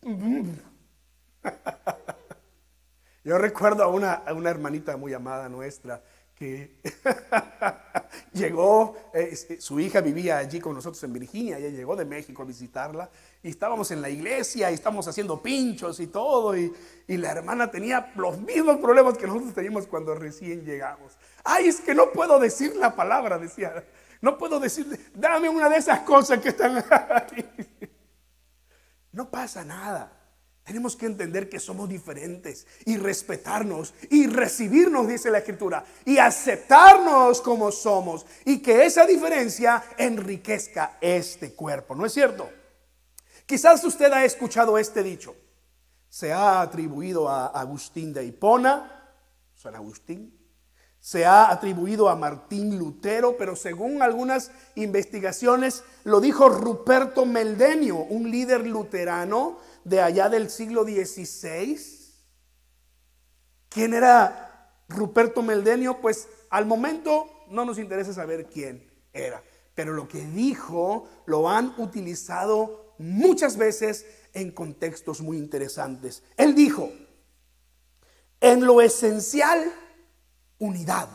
Yo 3.23 3.37
recuerdo 3.37 3.83
a 3.83 3.87
una, 3.87 4.13
a 4.13 4.33
una 4.33 4.49
hermanita 4.49 4.97
muy 4.97 5.13
amada 5.13 5.47
nuestra 5.47 6.03
que 6.35 6.81
llegó, 8.33 8.97
eh, 9.13 9.37
su 9.57 9.79
hija 9.79 10.01
vivía 10.01 10.39
allí 10.39 10.59
con 10.59 10.73
nosotros 10.73 11.01
en 11.05 11.13
Virginia, 11.13 11.57
ella 11.59 11.69
llegó 11.69 11.95
de 11.95 12.03
México 12.03 12.41
a 12.41 12.45
visitarla 12.45 13.09
y 13.41 13.49
estábamos 13.49 13.89
en 13.91 14.01
la 14.01 14.09
iglesia 14.09 14.69
y 14.69 14.73
estábamos 14.73 15.07
haciendo 15.07 15.41
pinchos 15.41 16.01
y 16.01 16.07
todo 16.07 16.57
y, 16.57 16.73
y 17.07 17.15
la 17.15 17.31
hermana 17.31 17.71
tenía 17.71 18.11
los 18.15 18.37
mismos 18.41 18.79
problemas 18.79 19.17
que 19.17 19.27
nosotros 19.27 19.53
teníamos 19.53 19.87
cuando 19.87 20.13
recién 20.13 20.65
llegamos. 20.65 21.17
Ay, 21.45 21.67
es 21.67 21.79
que 21.79 21.95
no 21.95 22.11
puedo 22.11 22.37
decir 22.37 22.75
la 22.75 22.97
palabra, 22.97 23.37
decía. 23.37 23.85
No 24.21 24.37
puedo 24.37 24.59
decir, 24.59 25.11
dame 25.15 25.49
una 25.49 25.67
de 25.67 25.77
esas 25.77 26.01
cosas 26.01 26.39
que 26.39 26.49
están 26.49 26.77
ahí. 26.77 27.89
No 29.11 29.29
pasa 29.29 29.65
nada. 29.65 30.21
Tenemos 30.63 30.95
que 30.95 31.07
entender 31.07 31.49
que 31.49 31.59
somos 31.59 31.89
diferentes 31.89 32.67
y 32.85 32.97
respetarnos 32.97 33.95
y 34.11 34.27
recibirnos, 34.27 35.07
dice 35.07 35.31
la 35.31 35.39
escritura, 35.39 35.83
y 36.05 36.19
aceptarnos 36.19 37.41
como 37.41 37.71
somos 37.71 38.25
y 38.45 38.61
que 38.61 38.85
esa 38.85 39.05
diferencia 39.05 39.83
enriquezca 39.97 40.97
este 41.01 41.53
cuerpo. 41.55 41.95
¿No 41.95 42.05
es 42.05 42.13
cierto? 42.13 42.49
Quizás 43.47 43.83
usted 43.83 44.11
ha 44.13 44.23
escuchado 44.23 44.77
este 44.77 45.01
dicho. 45.01 45.35
Se 46.07 46.31
ha 46.31 46.61
atribuido 46.61 47.27
a 47.27 47.47
Agustín 47.47 48.13
de 48.13 48.23
Hipona, 48.23 49.13
San 49.55 49.75
Agustín, 49.75 50.40
se 51.01 51.25
ha 51.25 51.49
atribuido 51.49 52.09
a 52.09 52.15
Martín 52.15 52.77
Lutero, 52.77 53.35
pero 53.35 53.55
según 53.55 54.03
algunas 54.03 54.51
investigaciones 54.75 55.83
lo 56.03 56.21
dijo 56.21 56.47
Ruperto 56.47 57.25
Meldenio, 57.25 57.97
un 57.97 58.29
líder 58.29 58.67
luterano 58.67 59.57
de 59.83 59.99
allá 59.99 60.29
del 60.29 60.51
siglo 60.51 60.83
XVI. 60.83 61.75
¿Quién 63.67 63.95
era 63.95 64.75
Ruperto 64.89 65.41
Meldenio? 65.41 65.99
Pues 65.99 66.29
al 66.51 66.67
momento 66.67 67.25
no 67.49 67.65
nos 67.65 67.79
interesa 67.79 68.13
saber 68.13 68.45
quién 68.45 68.87
era, 69.11 69.41
pero 69.73 69.93
lo 69.93 70.07
que 70.07 70.23
dijo 70.23 71.09
lo 71.25 71.49
han 71.49 71.73
utilizado 71.79 72.93
muchas 72.99 73.57
veces 73.57 74.05
en 74.33 74.51
contextos 74.51 75.19
muy 75.21 75.37
interesantes. 75.37 76.21
Él 76.37 76.53
dijo, 76.53 76.91
en 78.39 78.65
lo 78.65 78.81
esencial, 78.81 79.73
unidad. 80.61 81.09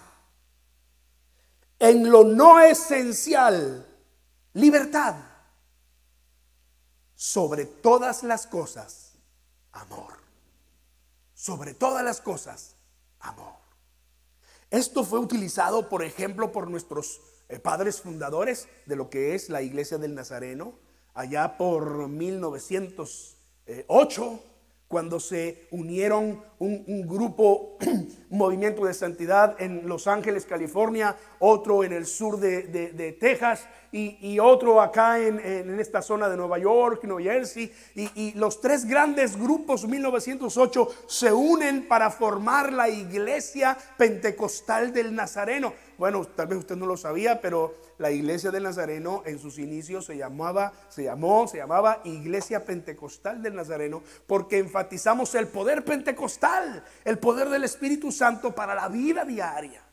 En 1.79 2.11
lo 2.11 2.25
no 2.25 2.61
esencial, 2.61 3.87
libertad. 4.55 5.15
Sobre 7.15 7.65
todas 7.65 8.25
las 8.25 8.47
cosas, 8.47 9.12
amor. 9.73 10.15
Sobre 11.35 11.73
todas 11.75 12.05
las 12.05 12.21
cosas, 12.21 12.75
amor. 13.21 13.55
Esto 14.71 15.05
fue 15.05 15.21
utilizado, 15.21 15.88
por 15.88 16.03
ejemplo, 16.03 16.50
por 16.50 16.69
nuestros 16.69 17.21
eh, 17.49 17.61
padres 17.61 18.00
fundadores 18.00 18.67
de 18.87 18.97
lo 18.97 19.11
que 19.11 19.37
es 19.37 19.49
la 19.49 19.62
iglesia 19.62 19.97
del 19.97 20.17
Nazareno, 20.17 20.75
allá 21.15 21.57
por 21.57 22.09
1908 22.09 24.43
cuando 24.88 25.19
se 25.19 25.66
unieron 25.71 26.43
un, 26.59 27.07
grupo, 27.07 27.76
un 28.31 28.38
movimiento 28.38 28.85
de 28.85 28.95
santidad 28.95 29.61
en 29.61 29.88
Los 29.88 30.07
Ángeles, 30.07 30.47
California, 30.47 31.16
otro 31.38 31.85
en 31.85 31.93
el 31.93 32.07
sur 32.07 32.38
de, 32.38 33.16
Texas 33.19 33.66
y, 33.93 34.38
otro 34.38 34.81
acá 34.81 35.19
en, 35.19 35.81
esta 35.81 36.02
zona 36.02 36.28
de 36.28 36.37
Nueva 36.37 36.59
York, 36.59 37.05
New 37.05 37.19
Jersey. 37.19 37.73
Y, 37.95 38.11
y 38.14 38.33
los 38.35 38.61
tres 38.61 38.85
grandes 38.85 39.37
grupos, 39.37 39.87
1908, 39.87 40.88
se 41.07 41.33
unen 41.33 41.88
para 41.88 42.11
formar 42.11 42.73
la 42.73 42.88
iglesia 42.88 43.76
pentecostal 43.97 44.93
del 44.93 45.14
Nazareno. 45.14 45.73
Bueno, 45.99 46.25
tal 46.25 46.49
vez 46.49 46.59
usted 46.59 46.76
no 46.76 46.87
lo 46.87 46.97
sabía, 46.97 47.40
pero 47.40 47.75
la 47.99 48.11
iglesia 48.11 48.50
del 48.50 48.64
Nazareno 48.64 49.23
en 49.25 49.38
sus 49.38 49.59
inicios 49.59 50.05
se 50.05 50.16
llamaba, 50.16 50.73
se 50.90 51.05
llamó, 51.05 51.49
se 51.49 51.57
llamaba 51.57 52.02
Iglesia 52.05 52.64
Pentecostal 52.64 53.43
del 53.43 53.55
Nazareno, 53.55 54.02
porque 54.26 54.59
enfatizamos 54.59 55.35
el 55.35 55.49
poder 55.49 55.85
pentecostal, 55.85 56.85
el 57.05 57.19
poder 57.19 57.49
del 57.49 57.64
Espíritu 57.64 58.12
Santo 58.12 58.55
para 58.55 58.75
la 58.75 58.88
vida 58.88 59.25
diaria. 59.25 59.86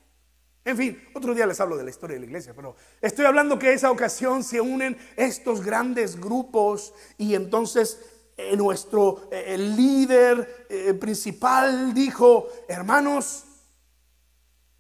En 0.65 0.77
fin, 0.77 1.10
otro 1.13 1.34
día 1.34 1.46
les 1.46 1.60
hablo 1.60 1.75
de 1.75 1.84
la 1.84 1.89
historia 1.89 2.15
de 2.15 2.22
la 2.22 2.25
iglesia, 2.25 2.53
pero 2.55 2.75
estoy 3.01 3.25
hablando 3.25 3.60
que 3.60 3.74
esa 3.74 3.91
ocasión 3.91 4.43
se 4.43 4.62
unen 4.62 4.98
estos 5.17 5.62
grandes 5.62 6.20
grupos 6.20 6.93
y 7.17 7.36
entonces 7.36 8.00
eh, 8.38 8.55
nuestro 8.55 9.29
eh, 9.29 9.58
líder 9.58 10.67
eh, 10.70 10.93
principal 10.93 11.93
dijo, 11.93 12.48
hermanos, 12.70 13.43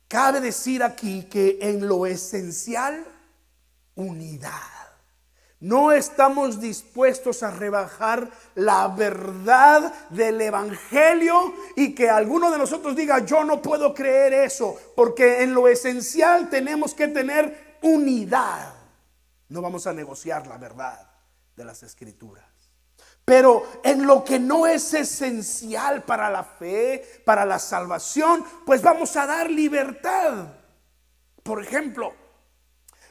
cabe 0.07 0.39
decir 0.39 0.81
aquí 0.83 1.25
que 1.25 1.59
en 1.61 1.85
lo 1.85 2.05
esencial 2.05 3.05
unidad. 3.95 4.82
No 5.63 5.93
estamos 5.93 6.59
dispuestos 6.59 7.41
a 7.41 7.49
rebajar 7.49 8.29
la 8.55 8.89
verdad 8.89 9.93
del 10.09 10.41
Evangelio 10.41 11.53
y 11.77 11.95
que 11.95 12.09
alguno 12.09 12.51
de 12.51 12.57
nosotros 12.57 12.97
diga, 12.97 13.19
yo 13.19 13.45
no 13.45 13.61
puedo 13.61 13.93
creer 13.93 14.33
eso, 14.33 14.77
porque 14.93 15.41
en 15.41 15.53
lo 15.53 15.69
esencial 15.69 16.49
tenemos 16.49 16.93
que 16.93 17.07
tener 17.07 17.77
unidad. 17.81 18.73
No 19.47 19.61
vamos 19.61 19.87
a 19.87 19.93
negociar 19.93 20.47
la 20.47 20.57
verdad 20.57 21.09
de 21.55 21.63
las 21.63 21.81
escrituras. 21.81 22.43
Pero 23.23 23.65
en 23.85 24.05
lo 24.05 24.25
que 24.25 24.39
no 24.39 24.67
es 24.67 24.93
esencial 24.93 26.03
para 26.03 26.29
la 26.29 26.43
fe, 26.43 27.21
para 27.23 27.45
la 27.45 27.57
salvación, 27.57 28.43
pues 28.65 28.81
vamos 28.81 29.15
a 29.15 29.25
dar 29.25 29.49
libertad. 29.49 30.45
Por 31.41 31.63
ejemplo, 31.63 32.13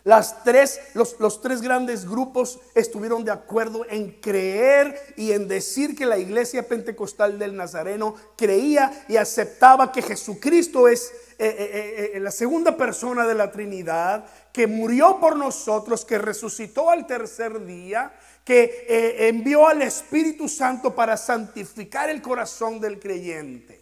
las 0.04 0.42
tres, 0.42 0.80
los, 0.94 1.20
los, 1.20 1.40
tres 1.40 1.62
grandes 1.62 2.08
grupos 2.08 2.58
estuvieron 2.74 3.24
de 3.24 3.30
acuerdo 3.30 3.86
en 3.88 4.10
creer 4.20 5.14
y 5.16 5.30
en 5.30 5.46
decir 5.46 5.96
que 5.96 6.06
la 6.06 6.18
iglesia 6.18 6.66
pentecostal 6.66 7.38
del 7.38 7.54
Nazareno 7.54 8.16
creía 8.36 9.04
y 9.08 9.16
aceptaba 9.16 9.92
que 9.92 10.02
Jesucristo 10.02 10.88
es 10.88 11.12
eh, 11.38 11.56
eh, 11.58 12.10
eh, 12.14 12.20
la 12.20 12.30
segunda 12.30 12.76
persona 12.76 13.26
de 13.26 13.34
la 13.34 13.50
Trinidad, 13.50 14.26
que 14.52 14.66
murió 14.66 15.18
por 15.20 15.36
nosotros, 15.36 16.04
que 16.04 16.18
resucitó 16.18 16.90
al 16.90 17.06
tercer 17.06 17.64
día, 17.64 18.12
que 18.44 19.28
envió 19.28 19.66
al 19.66 19.82
Espíritu 19.82 20.48
Santo 20.48 20.94
para 20.94 21.16
santificar 21.16 22.10
el 22.10 22.22
corazón 22.22 22.80
del 22.80 22.98
creyente 22.98 23.81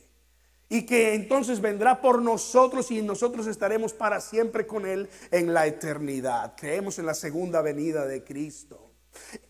y 0.70 0.86
que 0.86 1.14
entonces 1.14 1.60
vendrá 1.60 2.00
por 2.00 2.22
nosotros 2.22 2.90
y 2.92 3.02
nosotros 3.02 3.48
estaremos 3.48 3.92
para 3.92 4.20
siempre 4.20 4.66
con 4.66 4.86
Él 4.86 5.10
en 5.32 5.52
la 5.52 5.66
eternidad. 5.66 6.54
Creemos 6.56 6.98
en 7.00 7.06
la 7.06 7.14
segunda 7.14 7.60
venida 7.60 8.06
de 8.06 8.22
Cristo. 8.22 8.86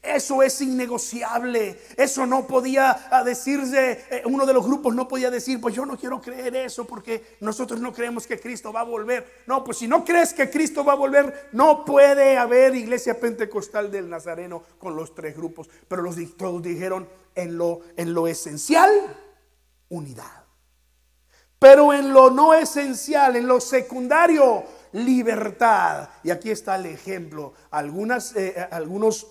Eso 0.03 0.43
es 0.43 0.59
innegociable. 0.63 1.79
Eso 1.95 2.25
no 2.25 2.47
podía 2.47 3.11
decirse, 3.23 4.03
eh, 4.11 4.23
uno 4.25 4.47
de 4.47 4.55
los 4.55 4.65
grupos 4.65 4.95
no 4.95 5.07
podía 5.07 5.31
decir, 5.31 5.61
pues 5.61 5.75
yo 5.75 5.85
no 5.85 5.99
quiero 5.99 6.23
creer 6.23 6.57
eso 6.57 6.87
porque 6.87 7.37
nosotros 7.41 7.81
no 7.81 7.93
creemos 7.93 8.27
que 8.27 8.41
Cristo 8.41 8.73
va 8.73 8.81
a 8.81 8.85
volver. 8.85 9.43
No, 9.47 9.63
pues 9.63 9.77
si 9.77 9.87
no 9.87 10.03
crees 10.07 10.33
que 10.33 10.49
Cristo 10.49 10.83
va 10.87 10.95
a 10.95 10.97
volver, 10.97 11.51
no 11.53 11.85
puede 11.85 12.39
haber 12.39 12.75
iglesia 12.75 13.21
pentecostal 13.21 13.91
del 13.91 14.09
Nazareno 14.09 14.63
con 14.79 14.97
los 14.97 15.15
tres 15.15 15.37
grupos. 15.37 15.69
Pero 15.87 16.01
los 16.01 16.17
todos 16.39 16.63
dijeron 16.63 17.07
en 17.35 17.59
lo, 17.59 17.81
en 17.97 18.15
lo 18.15 18.27
esencial, 18.27 18.91
unidad. 19.91 20.50
Pero 21.61 21.93
en 21.93 22.15
lo 22.15 22.31
no 22.31 22.55
esencial, 22.55 23.37
en 23.37 23.47
lo 23.47 23.61
secundario, 23.61 24.65
libertad. 24.93 26.09
Y 26.25 26.31
aquí 26.31 26.51
está 26.51 26.77
el 26.77 26.87
ejemplo. 26.87 27.53
Algunas, 27.71 28.35
eh, 28.35 28.55
eh, 28.57 28.69
algunos 28.71 29.27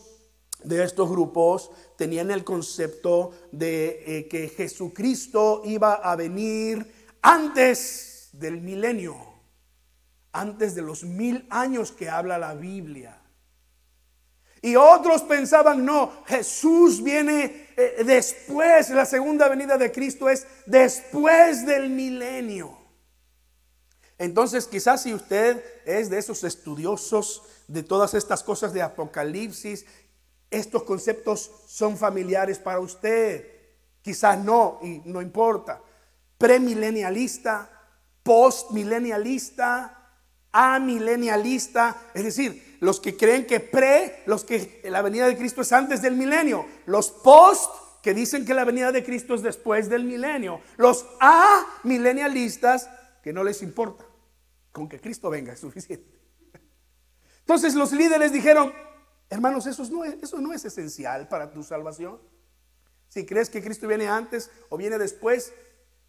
de 0.64 0.84
estos 0.84 1.10
grupos 1.10 1.72
tenían 1.98 2.30
el 2.30 2.44
concepto 2.44 3.32
de 3.52 4.04
eh, 4.06 4.28
que 4.28 4.48
Jesucristo 4.48 5.64
iba 5.66 5.96
a 5.96 6.16
venir 6.16 7.10
antes 7.24 8.30
del 8.34 8.62
milenio, 8.62 9.18
antes 10.32 10.76
de 10.76 10.84
los 10.84 11.04
mil 11.04 11.48
años 11.50 11.92
que 11.92 12.10
habla 12.10 12.38
la 12.38 12.54
Biblia. 12.54 13.19
Y 14.62 14.76
otros 14.76 15.22
pensaban, 15.24 15.86
no, 15.86 16.24
Jesús 16.26 17.02
viene 17.02 17.70
eh, 17.78 18.04
después, 18.06 18.90
la 18.90 19.06
segunda 19.06 19.48
venida 19.48 19.78
de 19.78 19.92
Cristo 19.92 20.30
es 20.30 20.46
después 20.66 21.66
del 21.66 21.90
milenio. 21.90 22.78
Entonces 24.18 24.68
quizás 24.68 25.04
si 25.04 25.14
usted 25.14 25.64
es 25.86 26.10
de 26.10 26.18
esos 26.18 26.44
estudiosos 26.44 27.44
de 27.68 27.84
todas 27.84 28.14
estas 28.14 28.44
cosas 28.44 28.74
de 28.74 28.82
Apocalipsis, 28.82 29.86
estos 30.52 30.84
conceptos 30.84 31.50
son 31.68 31.98
familiares 31.98 32.60
para 32.60 32.82
usted. 32.82 33.48
Quizás 34.02 34.44
no, 34.44 34.80
y 34.82 35.02
no 35.06 35.22
importa. 35.22 35.82
Premilenialista, 36.38 37.70
postmilenialista, 38.24 40.00
amilenialista, 40.52 42.10
es 42.14 42.24
decir, 42.24 42.69
los 42.80 43.00
que 43.00 43.18
creen 43.18 43.46
que 43.46 43.60
pre, 43.60 44.24
los 44.26 44.44
que 44.44 44.82
la 44.86 45.02
venida 45.02 45.28
de 45.28 45.38
Cristo 45.38 45.62
es 45.62 45.72
antes 45.72 46.02
del 46.02 46.16
milenio, 46.16 46.66
los 46.86 47.12
post 47.12 47.70
que 48.02 48.14
dicen 48.14 48.46
que 48.46 48.54
la 48.54 48.64
venida 48.64 48.92
de 48.92 49.04
Cristo 49.04 49.36
es 49.36 49.42
después 49.42 49.90
del 49.90 50.06
milenio, 50.06 50.62
los 50.78 51.06
amilenialistas 51.20 52.90
que 53.22 53.34
no 53.34 53.44
les 53.44 53.62
importa, 53.62 54.06
con 54.72 54.88
que 54.88 55.00
Cristo 55.00 55.30
venga 55.30 55.54
es 55.54 55.60
suficiente. 55.60 56.20
Entonces 57.42 57.76
los 57.76 57.92
líderes 57.92 58.32
dijeron, 58.32 58.72
hermanos, 59.30 59.66
eso 59.68 59.84
no 59.92 60.06
es, 60.06 60.16
eso 60.22 60.40
no 60.40 60.54
es 60.54 60.64
esencial 60.64 61.28
para 61.28 61.52
tu 61.52 61.64
salvación. 61.64 62.20
Si 63.10 63.26
crees 63.26 63.50
que 63.50 63.62
Cristo 63.62 63.88
viene 63.88 64.08
antes 64.08 64.52
o 64.70 64.78
viene 64.78 64.98
después, 64.98 65.52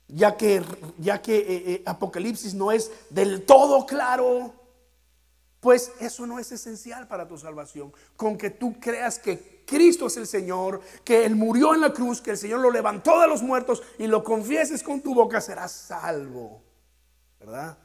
ya 0.06 0.36
que, 0.36 0.62
ya 0.98 1.22
que 1.22 1.38
eh, 1.38 1.44
eh, 1.66 1.82
Apocalipsis 1.86 2.54
no 2.54 2.70
es 2.72 2.90
del 3.10 3.44
todo 3.44 3.86
claro, 3.86 4.54
pues 5.60 5.92
eso 6.00 6.26
no 6.26 6.38
es 6.38 6.50
esencial 6.52 7.06
para 7.06 7.28
tu 7.28 7.36
salvación. 7.36 7.92
Con 8.16 8.38
que 8.38 8.50
tú 8.50 8.80
creas 8.80 9.18
que 9.18 9.62
Cristo 9.66 10.06
es 10.06 10.16
el 10.16 10.26
Señor, 10.26 10.80
que 11.04 11.26
Él 11.26 11.36
murió 11.36 11.74
en 11.74 11.82
la 11.82 11.92
cruz, 11.92 12.22
que 12.22 12.30
el 12.30 12.38
Señor 12.38 12.60
lo 12.60 12.70
levantó 12.70 13.20
de 13.20 13.28
los 13.28 13.42
muertos 13.42 13.82
y 13.98 14.06
lo 14.06 14.24
confieses 14.24 14.82
con 14.82 15.02
tu 15.02 15.14
boca, 15.14 15.40
serás 15.40 15.72
salvo. 15.72 16.62
¿Verdad? 17.38 17.78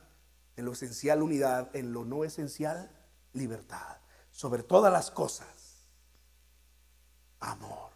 En 0.56 0.66
lo 0.66 0.72
esencial 0.72 1.22
unidad, 1.22 1.76
en 1.76 1.92
lo 1.92 2.06
no 2.06 2.24
esencial 2.24 2.90
libertad. 3.34 3.98
Sobre 4.32 4.64
todas 4.64 4.92
las 4.92 5.12
cosas, 5.12 5.88
amor. 7.42 7.92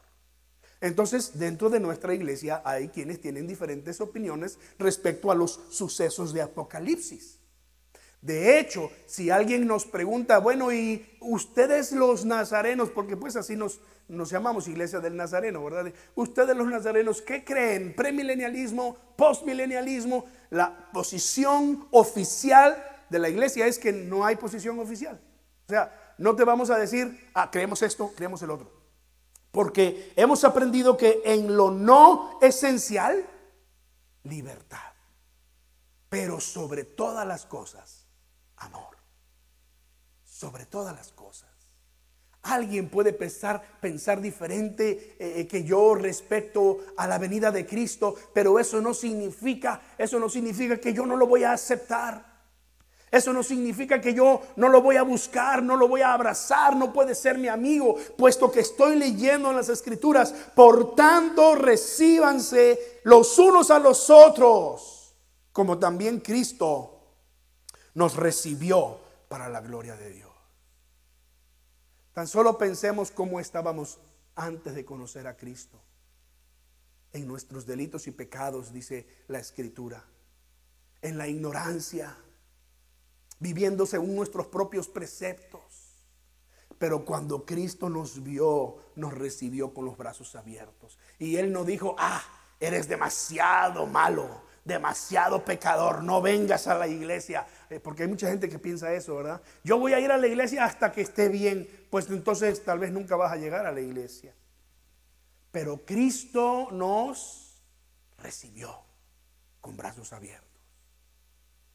Entonces, 0.82 1.38
dentro 1.38 1.70
de 1.70 1.80
nuestra 1.80 2.13
iglesia 2.13 2.62
hay 2.63 2.89
quienes 2.89 3.20
tienen 3.20 3.48
diferentes 3.48 4.00
opiniones 4.00 4.58
respecto 4.78 5.32
a 5.32 5.36
los 5.36 5.60
sucesos 5.70 6.34
de 6.34 6.42
Apocalipsis. 6.42 7.38
De 8.21 8.60
hecho, 8.60 8.91
si 9.05 9.29
alguien 9.29 9.65
nos 9.65 9.86
pregunta, 9.86 10.39
bueno, 10.39 10.73
¿y 10.73 11.17
ustedes 11.21 11.93
los 11.93 12.25
nazarenos? 12.25 12.89
Porque 12.89 13.15
pues 13.15 13.38
así 13.38 13.55
nos, 13.55 13.79
nos 14.10 14.29
llamamos 14.29 14.67
iglesia 14.67 14.99
del 14.99 15.15
nazareno, 15.15 15.63
¿verdad? 15.63 15.93
Ustedes 16.15 16.55
los 16.55 16.67
nazarenos, 16.67 17.21
¿qué 17.21 17.45
creen? 17.45 17.95
¿Premilenialismo? 17.95 18.97
¿Postmilenialismo? 19.15 20.25
La 20.49 20.89
posición 20.91 21.88
oficial 21.91 22.84
de 23.10 23.19
la 23.19 23.29
iglesia 23.29 23.67
es 23.67 23.79
que 23.79 23.93
no 23.93 24.25
hay 24.25 24.36
posición 24.36 24.79
oficial. 24.79 25.19
O 25.67 25.69
sea, 25.69 26.15
no 26.17 26.36
te 26.36 26.43
vamos 26.43 26.69
a 26.69 26.77
decir, 26.77 27.29
ah, 27.34 27.49
creemos 27.49 27.82
esto, 27.82 28.12
creemos 28.15 28.41
el 28.41 28.51
otro. 28.51 28.69
Porque 29.51 30.12
hemos 30.17 30.43
aprendido 30.43 30.97
que 30.97 31.21
en 31.23 31.55
lo 31.55 31.71
no 31.71 32.38
esencial, 32.41 33.25
libertad. 34.23 34.77
Pero 36.10 36.39
sobre 36.39 36.84
todas 36.84 37.25
las 37.25 37.45
cosas, 37.45 38.09
amor. 38.60 38.98
Sobre 40.24 40.65
todas 40.65 40.95
las 40.95 41.12
cosas, 41.12 41.50
Alguien 42.43 42.89
puede 42.89 43.12
pensar, 43.12 43.62
pensar 43.82 44.22
diferente 44.22 45.17
eh, 45.19 45.41
eh, 45.41 45.48
que 45.48 45.63
yo 45.63 45.93
respecto 45.93 46.80
a 46.95 47.06
la 47.06 47.17
venida 47.17 47.52
de 47.52 47.65
Cristo, 47.65 48.15
pero 48.34 48.58
eso 48.60 48.80
no 48.80 48.93
significa, 48.93 49.82
eso 49.98 50.19
no 50.19 50.30
significa 50.30 50.78
que 50.78 50.93
yo 50.93 51.06
no 51.06 51.17
lo 51.17 51.28
voy 51.28 51.43
a 51.43 51.52
aceptar. 51.52 52.30
Eso 53.12 53.34
no 53.34 53.41
significa 53.41 54.00
que 54.00 54.13
yo 54.13 54.39
no 54.56 54.69
lo 54.69 54.84
voy 54.84 54.95
a 54.95 55.02
buscar, 55.02 55.63
no 55.63 55.76
lo 55.76 55.88
voy 55.88 56.02
a 56.02 56.13
abrazar, 56.13 56.76
no 56.76 56.93
puede 56.93 57.15
ser 57.15 57.39
mi 57.39 57.48
amigo, 57.48 57.95
puesto 58.15 58.52
que 58.52 58.60
estoy 58.60 58.98
leyendo 58.98 59.50
en 59.50 59.56
las 59.56 59.67
escrituras. 59.67 60.32
Por 60.56 60.95
tanto, 60.95 61.56
recíbanse 61.56 63.02
los 63.04 63.38
unos 63.39 63.72
a 63.72 63.80
los 63.80 64.12
otros, 64.12 65.15
como 65.52 65.80
también 65.80 66.19
Cristo 66.19 66.99
nos 68.00 68.16
recibió 68.16 68.98
para 69.28 69.50
la 69.50 69.60
gloria 69.60 69.98
de 69.98 70.10
Dios. 70.12 70.32
Tan 72.14 72.30
solo 72.30 72.58
pensemos 72.58 73.12
cómo 73.12 73.42
estábamos 73.42 74.00
antes 74.36 74.74
de 74.74 74.86
conocer 74.86 75.28
a 75.28 75.36
Cristo. 75.36 75.78
En 77.12 77.28
nuestros 77.28 77.66
delitos 77.66 78.08
y 78.08 78.12
pecados, 78.12 78.72
dice 78.72 79.06
la 79.28 79.40
escritura. 79.40 80.02
En 81.02 81.18
la 81.18 81.28
ignorancia 81.28 82.16
viviendo 83.40 83.86
según 83.86 84.16
nuestros 84.16 84.48
propios 84.48 84.88
preceptos. 84.88 85.62
Pero 86.78 87.04
cuando 87.04 87.46
Cristo 87.46 87.90
nos 87.90 88.24
vio, 88.24 88.78
nos 88.96 89.14
recibió 89.14 89.74
con 89.74 89.84
los 89.84 89.98
brazos 89.98 90.36
abiertos. 90.36 90.98
Y 91.18 91.36
Él 91.36 91.52
no 91.52 91.66
dijo, 91.66 91.98
ah, 92.00 92.24
eres 92.62 92.88
demasiado 92.88 93.86
malo, 93.88 94.42
demasiado 94.65 95.43
pecador, 95.45 96.04
no 96.04 96.22
vengas 96.22 96.67
a 96.67 96.78
la 96.78 96.88
iglesia. 96.88 97.45
Eh, 97.69 97.80
porque 97.80 98.04
hay 98.04 98.10
mucha 98.10 98.30
gente 98.30 98.50
que 98.50 98.60
piensa 98.60 98.93
eso, 98.93 99.15
¿verdad? 99.15 99.41
Yo 99.63 99.78
voy 99.78 99.93
a 99.93 100.00
ir 100.00 100.12
a 100.12 100.17
la 100.17 100.28
iglesia 100.28 100.65
hasta 100.65 100.91
que 100.91 101.02
esté 101.02 101.30
bien, 101.30 101.67
pues 101.89 102.10
entonces 102.10 102.63
tal 102.63 102.80
vez 102.80 102.91
nunca 102.91 103.15
vas 103.15 103.32
a 103.32 103.38
llegar 103.38 103.65
a 103.65 103.72
la 103.72 103.82
iglesia. 103.82 104.34
Pero 105.52 105.86
Cristo 105.86 106.69
nos 106.72 107.62
recibió 108.17 108.84
con 109.62 109.76
brazos 109.78 110.13
abiertos. 110.13 110.48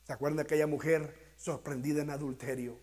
¿Se 0.07 0.13
acuerdan 0.13 0.37
de 0.37 0.43
aquella 0.43 0.67
mujer 0.67 1.25
sorprendida 1.37 2.03
en 2.03 2.11
adulterio. 2.11 2.79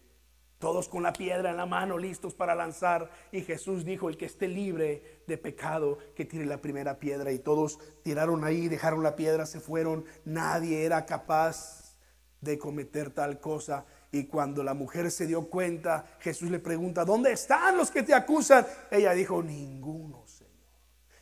Todos 0.62 0.88
con 0.88 1.02
la 1.02 1.12
piedra 1.12 1.50
en 1.50 1.58
la 1.58 1.65
mano, 1.65 1.97
listos 1.97 2.36
para 2.36 2.54
lanzar. 2.54 3.10
Y 3.32 3.41
Jesús 3.41 3.84
dijo, 3.84 4.10
el 4.10 4.15
que 4.15 4.28
esté 4.28 4.47
libre 4.47 5.24
de 5.26 5.39
pecado, 5.39 5.97
que 6.15 6.24
tire 6.24 6.45
la 6.45 6.62
primera 6.62 7.00
piedra. 7.00 7.32
Y 7.32 7.39
todos 7.39 7.80
tiraron 8.04 8.43
ahí, 8.43 8.67
dejaron 8.67 9.02
la 9.02 9.15
piedra, 9.15 9.47
se 9.47 9.60
fueron. 9.60 10.06
Nadie 10.24 10.86
era 10.86 11.08
capaz 11.08 11.97
de 12.41 12.60
cometer 12.60 13.10
tal 13.10 13.39
cosa. 13.39 13.88
Y 14.12 14.26
cuando 14.26 14.62
la 14.62 14.76
mujer 14.76 15.10
se 15.10 15.26
dio 15.26 15.50
cuenta, 15.50 16.06
Jesús 16.19 16.52
le 16.52 16.60
pregunta, 16.60 17.06
¿dónde 17.06 17.32
están 17.32 17.76
los 17.76 17.89
que 17.89 18.04
te 18.04 18.13
acusan? 18.13 18.67
Ella 18.91 19.13
dijo, 19.13 19.41
ninguno, 19.41 20.28
Señor. 20.28 20.52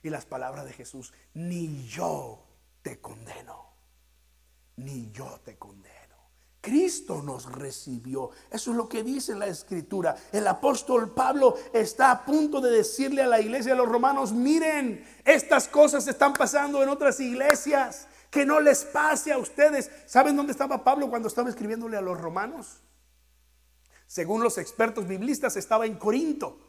Y 0.03 0.09
las 0.09 0.25
palabras 0.25 0.65
de 0.65 0.73
Jesús, 0.73 1.13
ni 1.33 1.87
yo 1.87 2.43
te 2.81 2.99
condeno, 2.99 3.73
ni 4.75 5.09
yo 5.11 5.39
te 5.45 5.57
condeno. 5.57 5.98
Cristo 6.61 7.21
nos 7.21 7.45
recibió. 7.51 8.31
Eso 8.51 8.71
es 8.71 8.77
lo 8.77 8.89
que 8.89 9.03
dice 9.03 9.35
la 9.35 9.47
escritura. 9.47 10.15
El 10.31 10.47
apóstol 10.47 11.13
Pablo 11.13 11.55
está 11.73 12.11
a 12.11 12.25
punto 12.25 12.59
de 12.59 12.71
decirle 12.71 13.23
a 13.23 13.27
la 13.27 13.39
iglesia 13.39 13.71
de 13.71 13.77
los 13.77 13.87
romanos, 13.87 14.33
miren, 14.33 15.05
estas 15.23 15.67
cosas 15.67 16.07
están 16.07 16.33
pasando 16.33 16.83
en 16.83 16.89
otras 16.89 17.19
iglesias. 17.19 18.07
Que 18.29 18.45
no 18.45 18.59
les 18.59 18.85
pase 18.85 19.33
a 19.33 19.39
ustedes. 19.39 19.89
¿Saben 20.05 20.35
dónde 20.35 20.51
estaba 20.51 20.83
Pablo 20.83 21.09
cuando 21.09 21.27
estaba 21.27 21.49
escribiéndole 21.49 21.97
a 21.97 22.01
los 22.01 22.19
romanos? 22.19 22.81
Según 24.05 24.43
los 24.43 24.59
expertos 24.59 25.07
biblistas, 25.07 25.55
estaba 25.55 25.87
en 25.87 25.95
Corinto. 25.95 26.59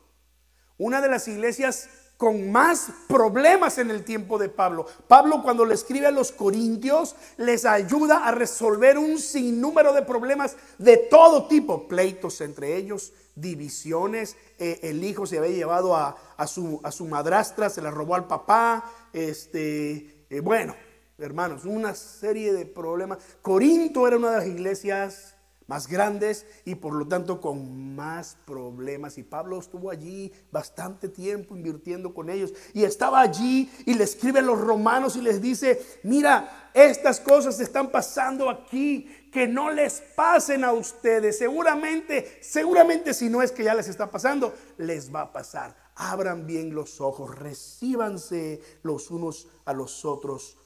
Una 0.79 1.03
de 1.03 1.09
las 1.09 1.29
iglesias 1.29 1.91
con 2.21 2.53
más 2.53 2.93
problemas 3.09 3.79
en 3.79 3.91
el 3.91 4.05
tiempo 4.05 4.37
de 4.37 4.51
Pablo. 4.51 4.85
Pablo 5.09 5.43
cuando 5.43 5.65
le 5.65 5.73
escribe 5.73 6.07
a 6.07 6.11
los 6.11 6.33
corintios 6.33 7.17
les 7.39 7.65
ayuda 7.65 8.27
a 8.27 8.31
resolver 8.31 8.99
un 8.99 9.19
sinnúmero 9.19 9.95
de 9.95 10.03
problemas 10.03 10.55
de 10.77 10.99
todo 10.99 11.49
tipo, 11.49 11.89
pleitos 11.89 12.43
entre 12.43 12.77
ellos, 12.77 13.15
divisiones, 13.35 14.37
eh, 14.59 14.81
el 14.83 15.03
hijo 15.03 15.25
se 15.25 15.39
había 15.39 15.57
llevado 15.57 15.97
a, 15.97 16.15
su, 16.47 17.07
madrastra, 17.09 17.71
se 17.71 17.81
la 17.81 17.91
robó 17.91 18.17
al 18.17 18.27
papá, 18.27 18.93
este, 19.15 20.27
eh, 20.29 20.41
bueno, 20.41 20.75
hermanos, 21.17 21.65
una 21.65 21.95
serie 21.95 22.53
de 22.53 22.67
problemas. 22.67 23.17
Corinto 23.41 24.07
era 24.07 24.19
una 24.19 24.33
de 24.33 24.37
las 24.37 24.47
iglesias 24.47 25.37
más 25.71 25.87
grandes 25.87 26.47
y 26.65 26.75
por 26.75 26.95
lo 26.95 27.07
tanto 27.07 27.41
con 27.41 27.95
más 27.95 28.37
problemas. 28.45 29.19
Y 29.19 29.23
Pablo 29.23 29.57
estuvo 29.57 29.89
allí 29.89 30.33
bastante 30.51 31.09
tiempo 31.09 31.57
invirtiendo 31.57 32.13
con 32.13 32.29
ellos. 32.29 32.53
Y 32.75 32.83
estaba 32.83 33.21
allí 33.21 33.71
y 33.87 33.95
le 33.95 34.03
escribe 34.03 34.41
a 34.41 34.43
los 34.43 34.61
romanos 34.61 35.15
y 35.15 35.23
les 35.23 35.41
dice, 35.41 35.81
mira, 36.03 36.73
estas 36.75 37.21
cosas 37.21 37.61
están 37.61 37.93
pasando 37.93 38.51
aquí, 38.51 39.09
que 39.33 39.47
no 39.47 39.71
les 39.71 40.01
pasen 40.17 40.65
a 40.65 40.73
ustedes. 40.73 41.39
Seguramente, 41.39 42.41
seguramente 42.43 43.15
si 43.15 43.29
no 43.29 43.41
es 43.41 43.53
que 43.53 43.63
ya 43.63 43.75
les 43.75 43.87
está 43.87 44.11
pasando, 44.11 44.53
les 44.77 45.15
va 45.15 45.21
a 45.21 45.33
pasar. 45.33 45.77
Abran 45.95 46.49
bien 46.49 46.75
los 46.75 47.01
ojos, 47.01 47.39
recíbanse 47.39 48.61
los 48.83 49.09
unos 49.13 49.47
a 49.65 49.73
los 49.73 50.05
otros 50.05 50.57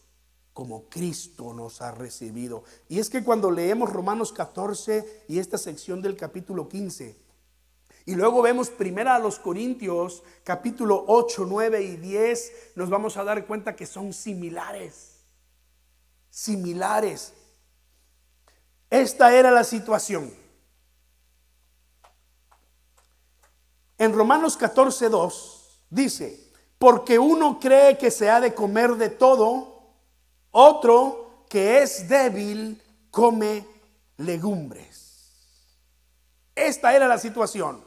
como 0.54 0.88
Cristo 0.88 1.52
nos 1.52 1.82
ha 1.82 1.90
recibido. 1.90 2.64
Y 2.88 3.00
es 3.00 3.10
que 3.10 3.22
cuando 3.22 3.50
leemos 3.50 3.92
Romanos 3.92 4.32
14 4.32 5.24
y 5.28 5.40
esta 5.40 5.58
sección 5.58 6.00
del 6.00 6.16
capítulo 6.16 6.68
15, 6.68 7.16
y 8.06 8.14
luego 8.14 8.40
vemos 8.40 8.70
primera 8.70 9.16
a 9.16 9.18
los 9.18 9.38
Corintios, 9.38 10.22
capítulo 10.44 11.04
8, 11.08 11.46
9 11.48 11.82
y 11.82 11.96
10, 11.96 12.52
nos 12.76 12.88
vamos 12.88 13.16
a 13.16 13.24
dar 13.24 13.46
cuenta 13.46 13.74
que 13.74 13.84
son 13.84 14.12
similares. 14.12 15.24
Similares. 16.30 17.32
Esta 18.90 19.34
era 19.34 19.50
la 19.50 19.64
situación. 19.64 20.32
En 23.98 24.12
Romanos 24.12 24.56
14, 24.56 25.08
2 25.08 25.80
dice, 25.90 26.52
porque 26.78 27.18
uno 27.18 27.58
cree 27.58 27.96
que 27.96 28.10
se 28.10 28.28
ha 28.28 28.40
de 28.40 28.54
comer 28.54 28.96
de 28.96 29.08
todo, 29.08 29.73
otro 30.54 31.44
que 31.48 31.82
es 31.82 32.08
débil 32.08 32.80
come 33.10 33.66
legumbres. 34.18 35.30
Esta 36.54 36.94
era 36.94 37.08
la 37.08 37.18
situación. 37.18 37.84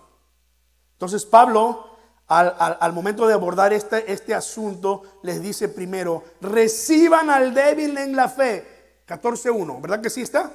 Entonces 0.93 1.25
Pablo, 1.25 1.97
al, 2.27 2.93
momento 2.93 3.25
de 3.25 3.33
abordar 3.33 3.71
este, 3.71 4.11
este 4.11 4.33
asunto, 4.33 5.19
les 5.23 5.41
dice 5.41 5.69
primero, 5.69 6.23
reciban 6.41 7.29
al 7.29 7.53
débil 7.53 7.97
en 7.97 8.15
la 8.15 8.27
fe. 8.27 9.03
14.1, 9.07 9.81
¿verdad 9.81 10.01
que 10.01 10.09
sí 10.09 10.21
está? 10.21 10.51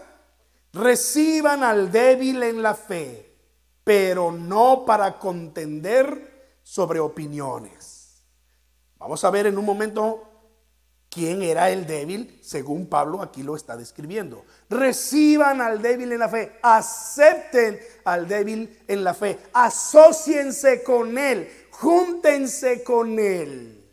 Reciban 0.75 1.63
al 1.63 1.91
débil 1.91 2.43
en 2.43 2.63
la 2.63 2.75
fe, 2.75 3.37
pero 3.85 4.31
no 4.31 4.85
para 4.85 5.19
contender 5.19 6.59
sobre 6.63 7.01
opiniones. 7.01 8.27
Vamos 8.99 9.25
a 9.25 9.31
ver 9.31 9.47
en 9.47 9.57
un 9.57 9.65
momento 9.65 10.32
¿Quién 11.13 11.43
era 11.43 11.69
el 11.69 11.87
débil? 11.87 12.39
Según 12.41 12.87
Pablo 12.87 13.21
aquí 13.21 13.43
lo 13.43 13.55
está 13.55 13.77
describiendo. 13.77 14.47
Reciban 14.71 15.61
al 15.61 15.83
débil 15.83 16.11
en 16.11 16.19
la 16.21 16.29
fe, 16.31 16.59
acepten 16.63 17.79
al 18.07 18.27
débil 18.27 18.81
en 18.89 19.05
la 19.05 19.13
fe, 19.13 19.39
asociense 19.53 20.83
con 20.83 21.19
él, 21.19 21.67
júntense 21.71 22.83
con 22.83 23.19
él, 23.19 23.85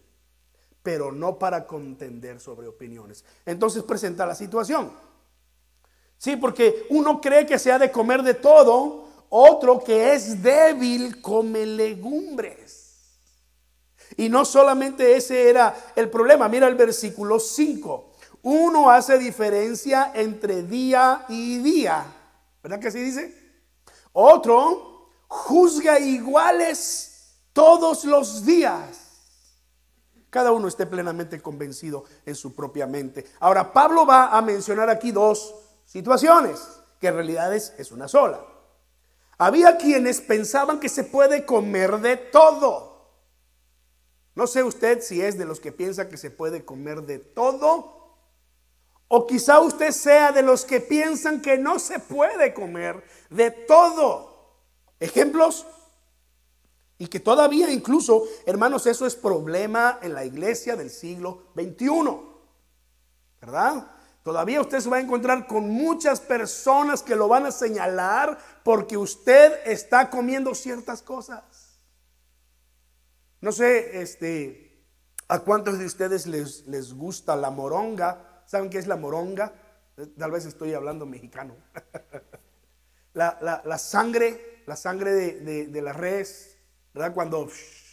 pero 0.82 1.12
no 1.12 1.38
para 1.38 1.68
contender 1.68 2.40
sobre 2.40 2.70
opiniones. 2.70 3.26
Entonces 3.46 3.84
presenta 3.84 4.26
la 4.26 4.34
situación. 4.34 4.90
Sí, 6.18 6.38
porque 6.38 6.86
uno 6.90 7.20
cree 7.20 7.46
que 7.46 7.60
se 7.60 7.70
ha 7.70 7.80
de 7.80 7.92
comer 7.92 8.24
de 8.24 8.36
todo, 8.36 9.10
otro 9.28 9.84
que 9.84 10.14
es 10.14 10.42
débil 10.42 11.22
come 11.22 11.66
legumbres. 11.66 12.79
Y 14.20 14.28
no 14.28 14.44
solamente 14.44 15.16
ese 15.16 15.50
era 15.50 15.94
el 15.96 16.10
problema, 16.10 16.50
mira 16.50 16.68
el 16.68 16.76
versículo 16.76 17.40
5. 17.40 18.12
Uno 18.42 18.92
hace 18.92 19.18
diferencia 19.18 20.12
entre 20.14 20.64
día 20.64 21.24
y 21.30 21.60
día. 21.60 22.04
¿Verdad 22.62 22.82
que 22.82 22.90
así 22.90 23.00
dice? 23.00 23.34
Otro 24.12 25.08
juzga 25.30 26.02
iguales 26.02 27.38
todos 27.54 28.04
los 28.04 28.46
días. 28.46 28.82
Cada 30.30 30.52
uno 30.52 30.68
esté 30.68 30.86
plenamente 30.86 31.42
convencido 31.42 32.04
en 32.26 32.36
su 32.36 32.54
propia 32.54 32.88
mente. 32.88 33.26
Ahora, 33.40 33.72
Pablo 33.72 34.06
va 34.06 34.38
a 34.38 34.42
mencionar 34.42 34.90
aquí 34.90 35.14
dos 35.14 35.56
situaciones, 35.86 36.60
que 37.00 37.08
en 37.08 37.14
realidad 37.16 37.56
es, 37.56 37.74
es 37.78 37.90
una 37.94 38.10
sola. 38.10 38.46
Había 39.38 39.78
quienes 39.78 40.20
pensaban 40.20 40.82
que 40.82 40.90
se 40.90 41.06
puede 41.06 41.46
comer 41.46 42.02
de 42.02 42.18
todo. 42.18 42.89
No 44.36 44.48
sé 44.48 44.64
usted 44.64 45.02
si 45.02 45.22
es 45.22 45.38
de 45.38 45.46
los 45.46 45.60
que 45.60 45.72
piensa 45.72 46.10
que 46.10 46.18
se 46.18 46.32
puede 46.32 46.64
comer 46.64 47.02
de 47.04 47.20
todo 47.20 48.00
o 49.12 49.26
quizá 49.26 49.60
usted 49.60 49.92
sea 49.92 50.32
de 50.32 50.44
los 50.44 50.64
que 50.64 50.80
piensan 50.80 51.42
que 51.42 51.58
no 51.58 51.80
se 51.80 51.98
puede 52.00 52.54
comer 52.54 53.04
de 53.30 53.52
todo. 53.52 54.30
Ejemplos, 55.00 55.66
Y 57.02 57.08
que 57.08 57.22
todavía 57.22 57.72
incluso, 57.72 58.26
hermanos, 58.46 58.86
eso 58.86 59.06
es 59.06 59.16
problema 59.16 60.00
en 60.02 60.14
la 60.14 60.26
iglesia 60.26 60.76
del 60.76 60.90
siglo 60.90 61.44
XXI. 61.56 61.88
¿Verdad? 63.40 63.88
Todavía 64.22 64.60
usted 64.60 64.82
se 64.82 64.90
va 64.90 64.98
a 64.98 65.00
encontrar 65.00 65.48
con 65.48 65.70
muchas 65.70 66.20
personas 66.20 67.02
que 67.02 67.16
lo 67.16 67.30
van 67.30 67.46
a 67.46 67.52
señalar 67.52 68.38
porque 68.66 68.98
usted 68.98 69.62
está 69.66 70.10
comiendo 70.10 70.54
ciertas 70.54 71.02
cosas. 71.02 71.42
No 73.42 73.52
sé, 73.52 74.02
este, 74.02 74.84
a 75.28 75.40
cuántos 75.40 75.80
de 75.80 75.86
ustedes 75.86 76.28
les, 76.28 76.68
les 76.68 76.94
gusta 76.94 77.36
la 77.36 77.50
moronga. 77.50 78.44
¿Saben 78.46 78.70
qué 78.70 78.80
es 78.80 78.88
la 78.88 78.98
moronga? 78.98 79.54
Tal 80.18 80.32
vez 80.32 80.46
estoy 80.46 80.74
hablando 80.74 81.06
mexicano. 81.06 81.56
la, 83.14 83.78
sangre, 83.78 84.64
la 84.66 84.76
sangre 84.76 85.12
de, 85.12 85.82
la 85.82 85.94
res, 85.94 86.58
¿verdad? 86.94 87.14
Cuando, 87.14 87.48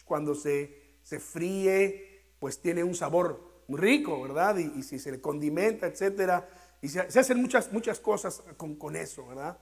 cuando 0.05 0.35
se, 0.35 0.99
se 1.03 1.21
fríe, 1.21 2.35
pues 2.39 2.61
tiene 2.61 2.85
un 2.85 2.95
sabor 2.95 3.65
muy 3.69 3.79
rico, 3.79 4.23
¿verdad? 4.23 4.57
Y, 4.57 4.83
si 4.83 4.99
se 4.99 5.11
le 5.13 5.21
condimenta, 5.21 5.87
etcétera. 5.87 6.49
Y 6.83 6.89
se, 6.89 7.01
hacen 7.01 7.41
muchas, 7.41 7.73
muchas 7.73 8.01
cosas 8.01 8.43
con, 8.57 8.77
con 8.77 8.97
eso, 8.97 9.27
¿verdad? 9.27 9.59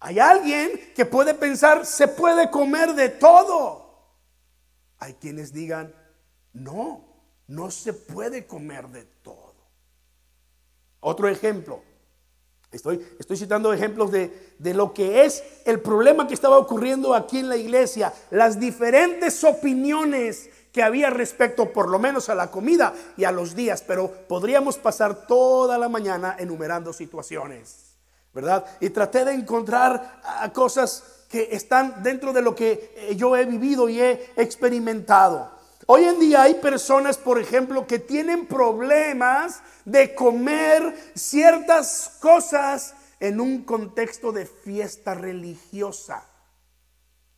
Hay 0.00 0.18
alguien 0.18 0.92
que 0.96 1.06
puede 1.06 1.34
pensar, 1.34 1.86
se 1.86 2.08
puede 2.08 2.50
comer 2.50 2.94
de 2.94 3.08
todo. 3.08 3.81
Hay 5.02 5.14
quienes 5.14 5.52
digan, 5.52 5.92
no, 6.52 7.04
no 7.48 7.72
se 7.72 7.92
puede 7.92 8.46
comer 8.46 8.86
de 8.86 9.02
todo. 9.24 9.52
Otro 11.00 11.26
ejemplo, 11.26 11.82
Estoy, 12.70 13.04
citando 13.36 13.72
ejemplos 13.74 14.10
de, 14.12 14.54
de, 14.58 14.72
lo 14.72 14.94
que 14.94 15.26
es 15.26 15.44
el 15.66 15.80
problema 15.80 16.26
que 16.26 16.32
estaba 16.32 16.56
ocurriendo 16.56 17.14
aquí 17.14 17.38
en 17.38 17.50
la 17.50 17.56
iglesia, 17.56 18.14
las 18.30 18.58
diferentes 18.58 19.44
opiniones 19.44 20.48
que 20.72 20.82
había 20.82 21.10
respecto 21.10 21.70
por 21.70 21.90
lo 21.90 21.98
menos 21.98 22.30
a 22.30 22.34
la 22.34 22.50
comida 22.50 22.94
y 23.18 23.24
a 23.24 23.32
los 23.32 23.54
días, 23.54 23.84
pero 23.86 24.10
podríamos 24.26 24.78
pasar 24.78 25.26
toda 25.26 25.76
la 25.76 25.90
mañana 25.90 26.36
enumerando 26.38 26.94
situaciones, 26.94 27.98
¿verdad? 28.32 28.64
Y 28.80 28.88
traté 28.88 29.26
de 29.26 29.34
encontrar 29.34 30.20
ah, 30.24 30.50
cosas 30.54 31.21
que 31.32 31.48
están 31.52 32.02
dentro 32.02 32.34
de 32.34 32.42
lo 32.42 32.54
que 32.54 32.92
eh, 32.94 33.16
yo 33.16 33.34
he 33.34 33.46
vivido 33.46 33.88
y 33.88 33.98
he 33.98 34.32
experimentado. 34.36 35.50
Hoy 35.86 36.04
en 36.04 36.20
día 36.20 36.42
hay 36.42 36.54
personas, 36.54 37.16
por 37.16 37.40
ejemplo, 37.40 37.86
que 37.86 37.98
tienen 37.98 38.44
problemas 38.46 39.62
de 39.86 40.14
comer 40.14 40.94
ciertas 41.14 42.18
cosas 42.20 42.94
en 43.18 43.40
un 43.40 43.64
contexto 43.64 44.30
de 44.30 44.44
fiesta 44.44 45.14
religiosa. 45.14 46.28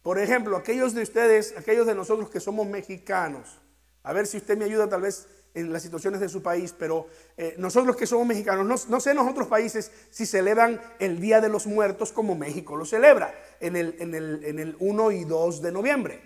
Por 0.03 0.19
ejemplo, 0.19 0.57
aquellos 0.57 0.93
de 0.93 1.03
ustedes, 1.03 1.55
aquellos 1.57 1.87
de 1.87 1.95
nosotros 1.95 2.29
que 2.31 2.41
somos 2.41 2.67
mexicanos, 2.67 3.61
a 4.03 4.13
ver 4.13 4.27
si 4.27 4.39
usted 4.39 4.59
me 4.59 4.65
ayuda 4.65 4.89
tal 4.89 5.03
vez 5.03 5.29
en 5.55 5.73
las 5.73 5.83
situaciones 5.83 6.21
de 6.21 6.29
su 6.29 6.43
país, 6.43 6.75
pero 6.77 7.07
eh, 7.37 7.55
nosotros 7.59 7.97
que 7.97 8.07
somos 8.07 8.27
mexicanos, 8.27 8.89
no, 8.89 9.01
sé 9.01 9.13
en 9.13 9.19
otros 9.19 9.47
países 9.47 9.93
si 10.11 10.27
celebran 10.27 10.81
el 10.99 11.21
Día 11.21 11.41
de 11.41 11.49
los 11.49 11.67
Muertos 11.67 12.13
como 12.13 12.35
México 12.35 12.77
lo 12.77 12.85
celebra, 12.85 13.33
en 13.67 13.77
el, 13.77 13.97
en 13.99 14.15
el, 14.15 14.45
en 14.45 14.59
el 14.59 14.77
1 14.79 15.11
y 15.13 15.25
2 15.25 15.63
de 15.63 15.73
noviembre. 15.73 16.21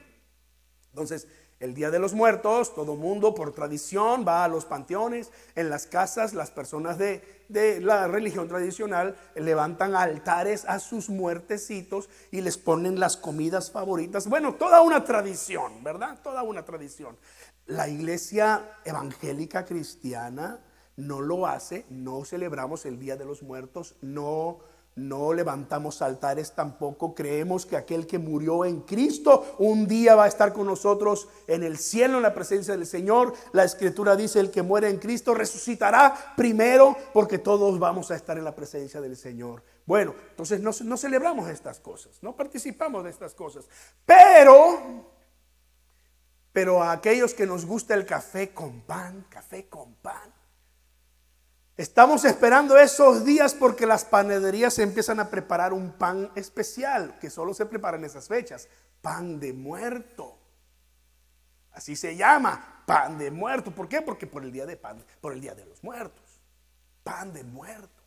Entonces, 0.90 1.28
el 1.60 1.74
Día 1.74 1.90
de 1.90 1.98
los 1.98 2.14
Muertos, 2.14 2.72
todo 2.72 2.94
mundo 2.94 3.34
por 3.34 3.52
tradición 3.52 4.24
va 4.26 4.44
a 4.44 4.48
los 4.48 4.64
panteones, 4.64 5.32
en 5.56 5.70
las 5.70 5.86
casas 5.86 6.32
las 6.32 6.52
personas 6.52 6.98
de, 6.98 7.38
la 7.80 8.06
religión 8.06 8.46
tradicional 8.46 9.16
levantan 9.34 9.96
altares 9.96 10.64
a 10.66 10.78
sus 10.78 11.08
muertecitos 11.08 12.08
y 12.30 12.42
les 12.42 12.58
ponen 12.58 13.00
las 13.00 13.16
comidas 13.16 13.72
favoritas. 13.72 14.28
Bueno, 14.28 14.54
toda 14.54 14.82
una 14.82 15.04
tradición, 15.04 15.82
¿verdad? 15.82 16.20
Toda 16.22 16.42
una 16.42 16.64
tradición. 16.64 17.16
La 17.66 17.88
iglesia 17.88 18.78
evangélica 18.84 19.64
cristiana 19.64 20.60
no 20.96 21.20
lo 21.20 21.46
hace, 21.46 21.86
no 21.90 22.24
celebramos 22.24 22.86
el 22.86 23.00
Día 23.00 23.16
de 23.16 23.24
los 23.24 23.42
Muertos, 23.42 23.96
no 24.00 24.60
no 24.98 25.32
levantamos 25.32 26.02
altares 26.02 26.52
tampoco. 26.52 27.14
Creemos 27.14 27.64
que 27.64 27.76
aquel 27.76 28.06
que 28.06 28.18
murió 28.18 28.64
en 28.64 28.80
Cristo 28.80 29.56
un 29.58 29.86
día 29.86 30.14
va 30.14 30.24
a 30.24 30.28
estar 30.28 30.52
con 30.52 30.66
nosotros 30.66 31.28
en 31.46 31.62
el 31.62 31.78
cielo, 31.78 32.16
en 32.16 32.24
la 32.24 32.34
presencia 32.34 32.76
del 32.76 32.86
Señor. 32.86 33.32
La 33.52 33.64
escritura 33.64 34.16
dice, 34.16 34.40
el 34.40 34.50
que 34.50 34.62
muere 34.62 34.88
en 34.90 34.98
Cristo 34.98 35.34
resucitará 35.34 36.34
primero 36.36 36.96
porque 37.12 37.38
todos 37.38 37.78
vamos 37.78 38.10
a 38.10 38.16
estar 38.16 38.36
en 38.36 38.44
la 38.44 38.54
presencia 38.54 39.00
del 39.00 39.16
Señor. 39.16 39.62
Bueno, 39.86 40.14
entonces 40.30 40.60
no, 40.60 40.70
no 40.84 40.96
celebramos 40.96 41.48
estas 41.48 41.80
cosas, 41.80 42.18
no 42.22 42.36
participamos 42.36 43.04
de 43.04 43.10
estas 43.10 43.34
cosas. 43.34 43.66
Pero, 44.04 45.06
pero 46.52 46.82
a 46.82 46.92
aquellos 46.92 47.32
que 47.32 47.46
nos 47.46 47.64
gusta 47.64 47.94
el 47.94 48.04
café 48.04 48.50
con 48.50 48.82
pan, 48.82 49.26
café 49.30 49.68
con 49.68 49.94
pan 49.94 50.37
Estamos 51.78 52.24
esperando 52.24 52.76
esos 52.76 53.24
días 53.24 53.54
porque 53.54 53.86
las 53.86 54.04
panaderías 54.04 54.80
empiezan 54.80 55.20
a 55.20 55.30
preparar 55.30 55.72
un 55.72 55.92
pan 55.92 56.28
especial 56.34 57.16
que 57.20 57.30
solo 57.30 57.54
se 57.54 57.66
prepara 57.66 57.96
en 57.96 58.04
esas 58.04 58.26
fechas. 58.26 58.68
Pan 59.00 59.38
de 59.38 59.52
muerto. 59.52 60.36
Así 61.70 61.94
se 61.94 62.16
llama, 62.16 62.82
pan 62.84 63.16
de 63.16 63.30
muerto. 63.30 63.70
¿Por 63.70 63.88
qué? 63.88 64.02
Porque 64.02 64.26
por 64.26 64.42
el 64.42 64.50
día 64.50 64.66
de 64.66 64.76
pan, 64.76 65.04
por 65.20 65.32
el 65.32 65.40
día 65.40 65.54
de 65.54 65.66
los 65.66 65.84
muertos. 65.84 66.24
Pan 67.04 67.32
de 67.32 67.44
muerto. 67.44 68.02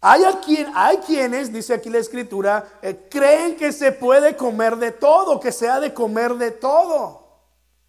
Hay, 0.00 0.22
quien, 0.44 0.70
hay 0.76 0.98
quienes, 0.98 1.52
dice 1.52 1.74
aquí 1.74 1.90
la 1.90 1.98
escritura, 1.98 2.78
eh, 2.82 3.08
creen 3.10 3.56
que 3.56 3.72
se 3.72 3.90
puede 3.90 4.36
comer 4.36 4.76
de 4.76 4.92
todo, 4.92 5.40
que 5.40 5.50
se 5.50 5.68
ha 5.68 5.80
de 5.80 5.92
comer 5.92 6.34
de 6.34 6.52
todo, 6.52 7.40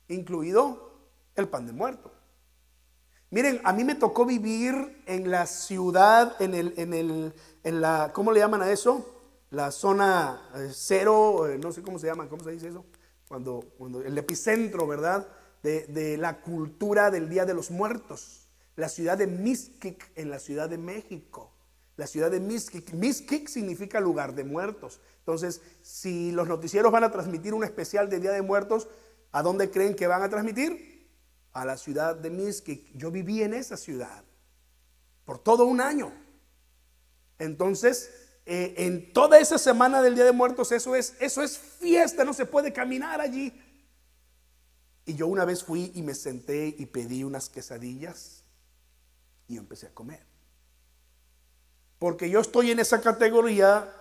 incluido 0.08 0.92
el 1.36 1.48
pan 1.48 1.68
de 1.68 1.74
muerto. 1.74 2.19
Miren, 3.32 3.62
a 3.64 3.74
mí 3.74 3.84
me 3.84 3.94
tocó 3.94 4.26
vivir 4.26 5.04
en 5.06 5.30
la 5.30 5.46
ciudad, 5.46 6.42
en 6.42 6.56
el, 6.56 6.74
en 6.78 6.94
el, 6.94 7.34
en 7.64 7.82
la, 7.82 8.12
¿cómo 8.12 8.32
le 8.32 8.40
llaman 8.40 8.64
a 8.64 8.72
eso? 8.72 9.06
La 9.52 9.72
zona 9.72 10.50
eh, 10.56 10.70
cero, 10.74 11.48
eh, 11.48 11.60
no 11.60 11.72
sé 11.72 11.84
cómo 11.84 12.00
se 12.00 12.08
llama, 12.08 12.28
¿cómo 12.28 12.44
se 12.44 12.52
dice 12.52 12.70
eso? 12.70 12.86
Cuando, 13.28 13.64
cuando 13.78 14.02
el 14.02 14.18
epicentro, 14.18 14.88
¿verdad? 14.88 15.28
De, 15.62 15.86
de, 15.88 16.18
la 16.18 16.42
cultura 16.42 17.12
del 17.12 17.30
Día 17.30 17.46
de 17.46 17.54
los 17.54 17.70
Muertos. 17.70 18.48
La 18.76 18.90
ciudad 18.90 19.18
de 19.18 19.28
Mixquic 19.28 20.12
en 20.16 20.32
la 20.32 20.40
Ciudad 20.40 20.68
de 20.68 20.80
México. 20.80 21.52
La 21.98 22.08
ciudad 22.08 22.32
de 22.32 22.40
Mixquic. 22.40 22.94
Mixquic 22.94 23.48
significa 23.48 24.00
lugar 24.00 24.34
de 24.34 24.46
muertos. 24.46 25.02
Entonces, 25.20 25.62
si 25.82 26.32
los 26.32 26.48
noticieros 26.48 26.92
van 26.92 27.04
a 27.04 27.12
transmitir 27.12 27.54
un 27.54 27.64
especial 27.64 28.10
de 28.10 28.20
Día 28.20 28.32
de 28.32 28.42
Muertos, 28.42 28.88
¿a 29.32 29.44
dónde 29.44 29.70
creen 29.70 29.96
que 29.96 30.08
van 30.08 30.24
a 30.24 30.30
transmitir? 30.30 30.99
A 31.54 31.66
la 31.66 31.78
ciudad 31.78 32.16
de 32.16 32.30
Miskik. 32.30 32.92
Yo 32.96 33.12
viví 33.12 33.44
en 33.44 33.54
esa 33.54 33.78
ciudad 33.78 34.24
por 35.26 35.40
todo 35.40 35.66
un 35.66 35.82
año. 35.82 36.12
Entonces, 37.38 38.10
eh, 38.46 38.74
en 38.78 39.14
toda 39.14 39.40
esa 39.40 39.58
semana 39.58 40.02
del 40.02 40.16
Día 40.16 40.26
de 40.26 40.32
Muertos, 40.32 40.72
eso 40.72 40.96
es, 40.96 41.16
eso 41.20 41.42
es 41.44 41.58
fiesta, 41.58 42.24
no 42.24 42.34
se 42.34 42.46
puede 42.46 42.74
caminar 42.74 43.22
allí. 43.22 43.54
Y 45.06 45.16
yo 45.16 45.28
una 45.28 45.46
vez 45.46 45.64
fui 45.64 45.92
y 45.96 46.02
me 46.02 46.14
senté 46.14 46.76
y 46.78 46.86
pedí 46.86 47.24
unas 47.24 47.50
quesadillas 47.50 48.44
y 49.48 49.58
empecé 49.58 49.88
a 49.88 49.94
comer. 49.94 50.26
Porque 51.98 52.30
yo 52.30 52.40
estoy 52.40 52.72
en 52.72 52.80
esa 52.80 53.02
categoría 53.02 53.94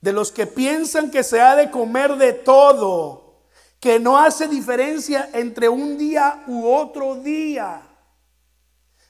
de 0.00 0.12
los 0.12 0.32
que 0.32 0.46
piensan 0.46 1.10
que 1.10 1.22
se 1.22 1.40
ha 1.40 1.54
de 1.56 1.70
comer 1.70 2.16
de 2.16 2.32
todo 2.32 3.29
que 3.80 3.98
no 3.98 4.18
hace 4.18 4.46
diferencia 4.46 5.30
entre 5.32 5.68
un 5.68 5.96
día 5.96 6.44
u 6.46 6.66
otro 6.66 7.16
día. 7.16 7.82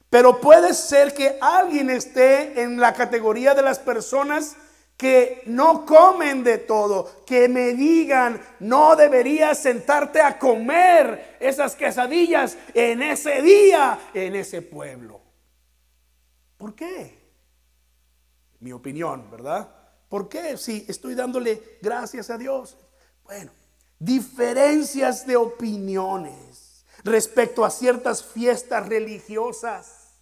Pero 0.09 0.41
puede 0.41 0.75
ser 0.75 1.13
que 1.13 1.37
alguien 1.41 1.91
esté 1.91 2.63
en 2.63 2.81
la 2.81 2.95
categoría 2.95 3.55
de 3.55 3.63
las 3.63 3.81
personas 3.81 4.57
que 4.97 5.43
no 5.47 5.87
comen 5.87 6.45
de 6.45 6.59
todo, 6.59 7.25
que 7.25 7.49
me 7.49 7.73
digan, 7.73 8.41
no 8.61 8.97
deberías 8.97 9.59
sentarte 9.59 10.21
a 10.21 10.39
comer 10.39 11.37
esas 11.41 11.75
quesadillas 11.75 12.57
en 12.75 13.03
ese 13.03 13.41
día, 13.41 13.99
en 14.13 14.37
ese 14.37 14.63
pueblo. 14.63 15.21
¿Por 16.59 16.75
qué? 16.75 17.19
Mi 18.61 18.73
opinión, 18.73 19.31
¿verdad? 19.31 19.75
¿Por 20.09 20.29
qué? 20.29 20.59
Si 20.59 20.85
estoy 20.87 21.15
dándole 21.15 21.79
gracias 21.81 22.29
a 22.29 22.37
Dios. 22.37 22.77
Bueno, 23.25 23.53
diferencias 24.01 25.27
de 25.27 25.37
opiniones 25.37 26.85
respecto 27.05 27.65
a 27.65 27.71
ciertas 27.71 28.25
fiestas 28.25 28.89
religiosas. 28.89 30.17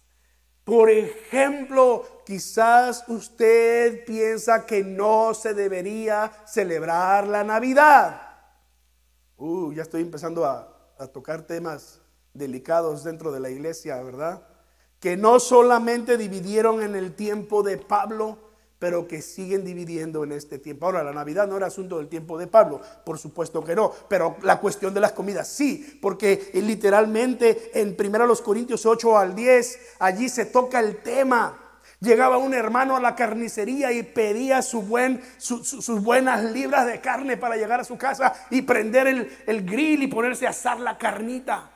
Por 0.63 0.91
ejemplo, 0.91 2.05
quizás 2.25 3.05
usted 3.07 4.05
piensa 4.05 4.67
que 4.67 4.83
no 4.83 5.33
se 5.33 5.55
debería 5.55 6.31
celebrar 6.45 7.25
la 7.25 7.43
Navidad. 7.43 8.21
Uh, 9.37 9.71
ya 9.73 9.81
estoy 9.81 10.01
empezando 10.01 10.45
a, 10.45 10.93
a 10.99 11.07
tocar 11.07 11.47
temas 11.47 12.01
delicados 12.33 13.03
dentro 13.03 13.31
de 13.31 13.39
la 13.39 13.49
iglesia, 13.49 14.03
¿verdad? 14.03 14.43
Que 14.99 15.15
no 15.17 15.39
solamente 15.39 16.17
dividieron 16.17 16.83
en 16.83 16.95
el 16.95 17.15
tiempo 17.15 17.63
de 17.63 17.77
Pablo, 17.77 18.37
pero 18.79 19.07
que 19.07 19.21
siguen 19.21 19.65
dividiendo 19.65 20.23
en 20.23 20.31
este 20.31 20.57
tiempo. 20.57 20.85
Ahora, 20.85 21.03
la 21.03 21.11
Navidad 21.11 21.47
no 21.47 21.57
era 21.57 21.67
asunto 21.67 21.97
del 21.97 22.07
tiempo 22.07 22.37
de 22.37 22.47
Pablo, 22.47 22.81
por 23.05 23.19
supuesto 23.19 23.63
que 23.63 23.75
no, 23.75 23.91
pero 24.07 24.37
la 24.41 24.59
cuestión 24.59 24.93
de 24.93 25.01
las 25.01 25.11
comidas 25.11 25.49
sí, 25.49 25.99
porque 26.01 26.49
literalmente 26.53 27.71
en 27.79 27.95
1 27.99 28.35
Corintios 28.37 28.85
8 28.85 29.17
al 29.17 29.35
10, 29.35 29.79
allí 29.99 30.29
se 30.29 30.45
toca 30.45 30.79
el 30.79 31.03
tema. 31.03 31.65
Llegaba 31.99 32.37
un 32.37 32.53
hermano 32.53 32.95
a 32.95 33.01
la 33.01 33.13
carnicería 33.13 33.91
y 33.91 34.03
pedía 34.03 34.61
sus 34.61 34.87
buenas 34.87 36.43
libras 36.45 36.87
de 36.87 37.01
carne 37.01 37.35
para 37.35 37.57
llegar 37.57 37.81
a 37.81 37.83
su 37.83 37.97
casa 37.97 38.33
y 38.49 38.61
prender 38.61 39.07
el, 39.07 39.37
el 39.45 39.65
grill 39.65 40.03
y 40.03 40.07
ponerse 40.07 40.47
a 40.47 40.51
asar 40.51 40.79
la 40.79 40.97
carnita. 40.97 41.69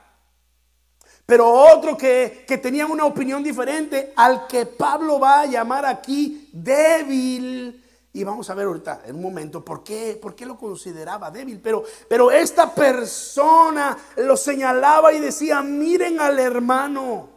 Pero 1.26 1.50
otro 1.50 1.96
que, 1.96 2.44
que 2.46 2.56
tenía 2.56 2.86
una 2.86 3.04
opinión 3.04 3.42
diferente, 3.42 4.14
al 4.16 4.46
que 4.46 4.64
Pablo 4.64 5.18
va 5.18 5.42
a 5.42 5.46
llamar 5.46 5.84
aquí 5.84 6.43
débil. 6.54 7.82
Y 8.12 8.22
vamos 8.22 8.48
a 8.48 8.54
ver 8.54 8.66
ahorita, 8.66 9.02
en 9.06 9.16
un 9.16 9.22
momento, 9.22 9.64
por 9.64 9.82
qué, 9.82 10.16
por 10.20 10.36
qué 10.36 10.46
lo 10.46 10.56
consideraba 10.56 11.32
débil. 11.32 11.60
Pero, 11.60 11.82
pero 12.08 12.30
esta 12.30 12.72
persona 12.72 13.98
lo 14.16 14.36
señalaba 14.36 15.12
y 15.12 15.18
decía, 15.18 15.62
miren 15.62 16.20
al 16.20 16.38
hermano. 16.38 17.34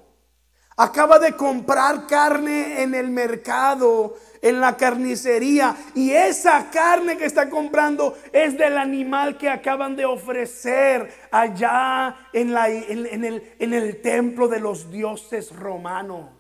Acaba 0.80 1.18
de 1.18 1.36
comprar 1.36 2.06
carne 2.06 2.84
en 2.84 2.94
el 2.94 3.10
mercado 3.10 4.16
en 4.44 4.62
la 4.62 4.78
carnicería 4.78 5.76
y 5.96 6.12
esa 6.12 6.70
carne 6.70 7.18
que 7.18 7.26
está 7.26 7.50
comprando 7.50 8.16
es 8.32 8.56
del 8.56 8.78
animal 8.78 9.40
que 9.40 9.50
acaban 9.50 9.96
de 9.96 10.06
ofrecer 10.06 11.12
allá 11.32 12.30
en, 12.32 12.54
la, 12.54 12.70
en, 12.70 13.24
el, 13.26 13.56
en 13.58 13.74
el 13.74 14.00
templo 14.04 14.48
de 14.48 14.60
los 14.60 14.92
dioses 14.92 15.52
romanos 15.56 16.37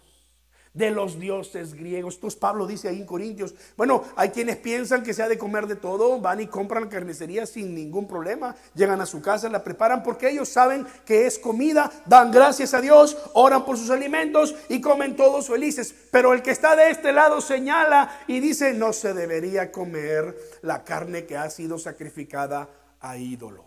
de 0.77 0.91
los 0.91 1.19
dioses 1.19 1.73
griegos. 1.73 2.15
Entonces 2.15 2.39
Pablo 2.39 2.67
dice 2.67 2.87
ahí 2.87 2.97
en 2.97 3.05
Corintios, 3.05 3.55
bueno, 3.75 4.03
hay 4.15 4.29
quienes 4.29 4.57
piensan 4.57 5.03
que 5.03 5.13
se 5.13 5.23
ha 5.23 5.27
de 5.27 5.37
comer 5.37 5.65
de 5.65 5.75
todo, 5.75 6.21
van 6.21 6.39
y 6.39 6.47
compran 6.47 6.87
carnicería 6.87 7.45
sin 7.47 7.73
ningún 7.73 8.07
problema, 8.07 8.55
llegan 8.75 9.01
a 9.01 9.05
su 9.07 9.21
casa, 9.21 9.49
la 9.49 9.63
preparan 9.63 10.03
porque 10.03 10.29
ellos 10.29 10.49
saben 10.49 10.85
que 11.05 11.25
es 11.25 11.39
comida, 11.39 11.91
dan 12.05 12.31
gracias 12.31 12.73
a 12.75 12.81
Dios, 12.81 13.17
oran 13.33 13.65
por 13.65 13.77
sus 13.77 13.89
alimentos 13.89 14.55
y 14.69 14.79
comen 14.79 15.15
todos 15.15 15.47
felices. 15.47 15.93
Pero 16.11 16.33
el 16.33 16.43
que 16.43 16.51
está 16.51 16.75
de 16.75 16.91
este 16.91 17.11
lado 17.11 17.41
señala 17.41 18.21
y 18.27 18.39
dice, 18.39 18.73
no 18.73 18.93
se 18.93 19.13
debería 19.13 19.71
comer 19.71 20.37
la 20.61 20.83
carne 20.83 21.25
que 21.25 21.37
ha 21.37 21.49
sido 21.49 21.79
sacrificada 21.79 22.69
a 22.99 23.17
ídolos. 23.17 23.65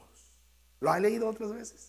¿Lo 0.79 0.93
ha 0.93 1.01
leído 1.01 1.29
otras 1.29 1.53
veces? 1.53 1.89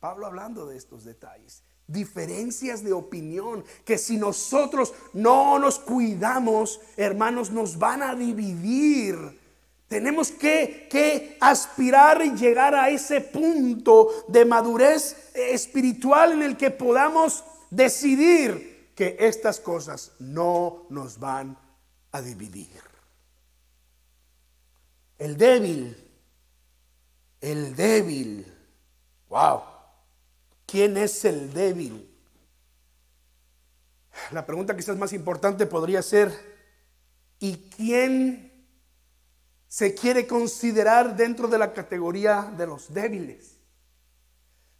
Pablo 0.00 0.26
hablando 0.26 0.66
de 0.66 0.76
estos 0.76 1.04
detalles 1.04 1.62
diferencias 1.86 2.82
de 2.82 2.92
opinión 2.92 3.64
que 3.84 3.98
si 3.98 4.16
nosotros 4.16 4.94
no 5.12 5.58
nos 5.58 5.78
cuidamos, 5.78 6.80
hermanos, 6.96 7.50
nos 7.50 7.78
van 7.78 8.02
a 8.02 8.14
dividir. 8.14 9.40
Tenemos 9.88 10.30
que, 10.30 11.36
aspirar 11.40 12.24
y 12.24 12.30
llegar 12.30 12.74
a 12.74 12.88
ese 12.88 13.20
punto 13.20 14.24
de 14.28 14.44
madurez 14.44 15.30
espiritual 15.34 16.32
en 16.32 16.42
el 16.42 16.56
que 16.56 16.70
podamos 16.70 17.44
decidir 17.70 18.92
que 18.94 19.16
estas 19.20 19.60
cosas 19.60 20.12
no 20.18 20.86
nos 20.88 21.18
van 21.18 21.58
a 22.12 22.22
dividir. 22.22 22.80
El 25.18 25.36
débil, 25.36 25.96
el 27.40 27.76
débil, 27.76 28.46
wow 29.28 29.71
¿Quién 30.72 30.96
es 30.96 31.26
el 31.26 31.52
débil? 31.52 32.10
La 34.30 34.46
pregunta 34.46 34.74
quizás 34.74 34.96
más 34.96 35.12
importante 35.12 35.66
podría 35.66 36.00
ser, 36.00 36.32
¿y 37.38 37.56
quién 37.76 38.66
se 39.68 39.94
quiere 39.94 40.26
considerar 40.26 41.14
dentro 41.14 41.46
de 41.46 41.58
la 41.58 41.74
categoría 41.74 42.54
de 42.56 42.66
los 42.66 42.94
débiles? 42.94 43.58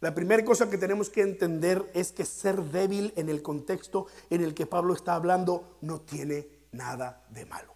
La 0.01 0.15
primera 0.15 0.43
cosa 0.43 0.67
que 0.67 0.79
tenemos 0.79 1.11
que 1.11 1.21
entender 1.21 1.87
es 1.93 2.11
que 2.11 2.25
ser 2.25 2.59
débil 2.63 3.13
en 3.15 3.29
el 3.29 3.43
contexto 3.43 4.07
en 4.31 4.43
el 4.43 4.55
que 4.55 4.65
Pablo 4.65 4.95
está 4.95 5.13
hablando 5.13 5.77
no 5.81 6.01
tiene 6.01 6.47
nada 6.71 7.23
de 7.29 7.45
malo. 7.45 7.72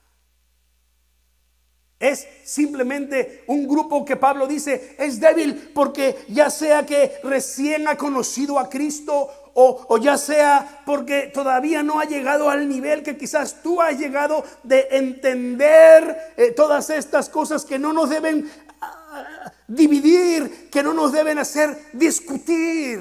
Es 2.00 2.28
simplemente 2.44 3.44
un 3.48 3.68
grupo 3.68 4.06
que 4.06 4.16
Pablo 4.16 4.46
dice 4.46 4.96
es 5.00 5.20
débil 5.20 5.72
porque 5.74 6.26
ya 6.28 6.52
sea 6.52 6.86
que 6.86 7.20
recién 7.24 7.88
ha 7.88 7.98
conocido 7.98 8.60
a 8.60 8.70
Cristo 8.70 9.30
o, 9.60 9.98
ya 9.98 10.16
sea 10.20 10.84
porque 10.86 11.32
todavía 11.34 11.82
no 11.82 12.00
ha 12.00 12.06
llegado 12.06 12.52
al 12.52 12.70
nivel 12.70 13.02
que 13.02 13.18
quizás 13.18 13.64
tú 13.64 13.82
has 13.82 13.98
llegado 13.98 14.44
de 14.62 14.88
entender 14.92 16.16
eh, 16.38 16.52
todas 16.52 16.92
estas 16.92 17.28
cosas 17.28 17.66
que 17.66 17.80
no 17.80 17.92
nos 17.92 18.12
deben 18.12 18.48
ah, 18.80 19.52
dividir, 19.68 20.70
que 20.70 20.84
no 20.84 20.94
nos 20.94 21.12
deben 21.12 21.40
hacer 21.40 21.76
discutir. 21.94 23.00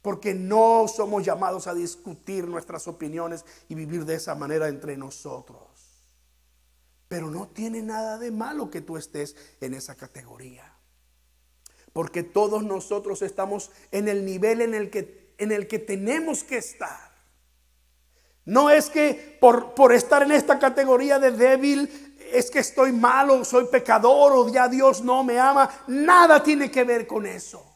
Porque 0.00 0.32
no 0.32 0.86
somos 0.88 1.22
llamados 1.22 1.66
a 1.66 1.74
discutir 1.74 2.48
nuestras 2.48 2.88
opiniones 2.88 3.44
y 3.68 3.74
vivir 3.74 4.06
de 4.06 4.14
esa 4.14 4.34
manera 4.34 4.68
entre 4.68 4.96
nosotros. 4.96 5.73
Pero 7.08 7.30
no 7.30 7.48
tiene 7.48 7.82
nada 7.82 8.18
de 8.18 8.30
malo 8.30 8.70
que 8.70 8.80
tú 8.80 8.96
estés 8.96 9.36
en 9.60 9.74
esa 9.74 9.94
categoría. 9.94 10.72
Porque 11.92 12.22
todos 12.22 12.64
nosotros 12.64 13.22
estamos 13.22 13.70
en 13.92 14.08
el 14.08 14.24
nivel 14.24 14.60
en 14.62 14.74
el 14.74 14.90
que, 14.90 15.34
en 15.38 15.52
el 15.52 15.68
que 15.68 15.78
tenemos 15.78 16.42
que 16.42 16.58
estar. 16.58 17.14
No 18.44 18.68
es 18.68 18.90
que 18.90 19.38
por, 19.40 19.74
por 19.74 19.92
estar 19.92 20.22
en 20.22 20.32
esta 20.32 20.58
categoría 20.58 21.18
de 21.18 21.30
débil 21.30 22.16
es 22.32 22.50
que 22.50 22.58
estoy 22.58 22.92
malo, 22.92 23.44
soy 23.44 23.66
pecador 23.66 24.32
o 24.32 24.48
ya 24.48 24.68
Dios 24.68 25.02
no 25.02 25.22
me 25.22 25.38
ama. 25.38 25.70
Nada 25.86 26.42
tiene 26.42 26.70
que 26.70 26.84
ver 26.84 27.06
con 27.06 27.26
eso. 27.26 27.73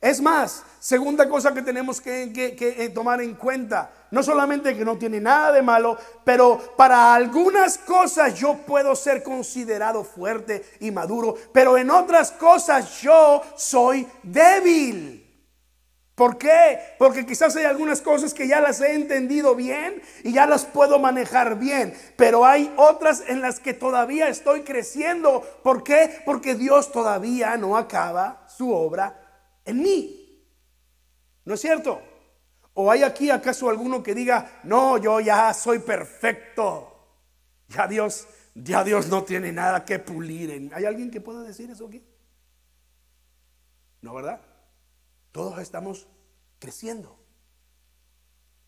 Es 0.00 0.20
más, 0.20 0.62
segunda 0.78 1.28
cosa 1.28 1.54
que 1.54 1.62
tenemos 1.62 2.00
que, 2.00 2.30
eh, 2.34 2.88
tomar 2.90 3.22
en 3.22 3.34
cuenta, 3.34 3.90
no 4.10 4.22
solamente 4.22 4.76
que 4.76 4.84
no 4.84 4.98
tiene 4.98 5.20
nada 5.20 5.52
de 5.52 5.62
malo, 5.62 5.96
pero 6.22 6.58
para 6.76 7.14
algunas 7.14 7.78
cosas 7.78 8.34
yo 8.34 8.58
puedo 8.58 8.94
ser 8.94 9.22
considerado 9.22 10.04
fuerte 10.04 10.64
y 10.80 10.90
maduro, 10.90 11.34
pero 11.52 11.78
en 11.78 11.90
otras 11.90 12.30
cosas 12.32 13.00
yo 13.00 13.42
soy 13.56 14.06
débil. 14.22 15.22
¿Por 16.14 16.38
qué? 16.38 16.78
Porque 16.98 17.26
quizás 17.26 17.56
hay 17.56 17.64
algunas 17.64 18.00
cosas 18.00 18.32
que 18.32 18.48
ya 18.48 18.60
las 18.60 18.80
he 18.80 18.94
entendido 18.94 19.54
bien 19.54 20.00
y 20.24 20.32
ya 20.32 20.46
las 20.46 20.64
puedo 20.64 20.98
manejar 20.98 21.58
bien, 21.58 21.94
pero 22.16 22.46
hay 22.46 22.72
otras 22.76 23.24
en 23.26 23.42
las 23.42 23.60
que 23.60 23.74
todavía 23.74 24.28
estoy 24.28 24.62
creciendo. 24.62 25.42
¿Por 25.62 25.82
qué? 25.84 26.22
Porque 26.24 26.54
Dios 26.54 26.90
todavía 26.90 27.56
no 27.58 27.76
acaba 27.76 28.46
su 28.46 28.72
obra 28.72 29.25
en 29.66 29.82
mí. 29.82 30.42
¿No 31.44 31.54
es 31.54 31.60
cierto? 31.60 32.00
¿O 32.74 32.90
hay 32.90 33.02
aquí 33.02 33.30
acaso 33.30 33.68
alguno 33.68 34.02
que 34.02 34.14
diga, 34.14 34.60
no, 34.64 34.98
yo 34.98 35.20
ya 35.20 35.52
soy 35.54 35.78
perfecto? 35.78 36.92
Ya 37.68 37.86
Dios, 37.86 38.26
ya 38.54 38.84
Dios 38.84 39.08
no 39.08 39.24
tiene 39.24 39.52
nada 39.52 39.84
que 39.84 39.98
pulir. 39.98 40.70
¿Hay 40.74 40.84
alguien 40.84 41.10
que 41.10 41.20
pueda 41.20 41.42
decir 41.42 41.70
eso 41.70 41.86
aquí? 41.86 42.04
No, 44.02 44.14
¿verdad? 44.14 44.40
Todos 45.32 45.58
estamos 45.58 46.06
creciendo. 46.58 47.18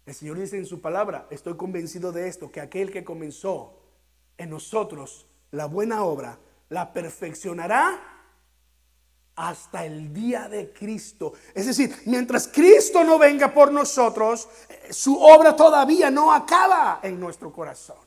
El 0.06 0.14
Señor 0.14 0.38
dice 0.38 0.56
en 0.56 0.66
su 0.66 0.80
palabra, 0.80 1.26
estoy 1.30 1.56
convencido 1.56 2.12
de 2.12 2.28
esto, 2.28 2.50
que 2.50 2.60
aquel 2.60 2.90
que 2.90 3.04
comenzó 3.04 3.78
en 4.38 4.50
nosotros 4.50 5.26
la 5.50 5.66
buena 5.66 6.02
obra, 6.02 6.38
la 6.70 6.92
perfeccionará 6.92 8.17
hasta 9.38 9.84
el 9.84 10.12
día 10.12 10.48
de 10.48 10.72
Cristo. 10.72 11.32
Es 11.54 11.66
decir, 11.66 11.94
mientras 12.06 12.48
Cristo 12.48 13.04
no 13.04 13.18
venga 13.18 13.54
por 13.54 13.70
nosotros, 13.70 14.48
eh, 14.68 14.92
su 14.92 15.16
obra 15.16 15.54
todavía 15.54 16.10
no 16.10 16.32
acaba 16.32 16.98
en 17.04 17.20
nuestro 17.20 17.52
corazón, 17.52 18.04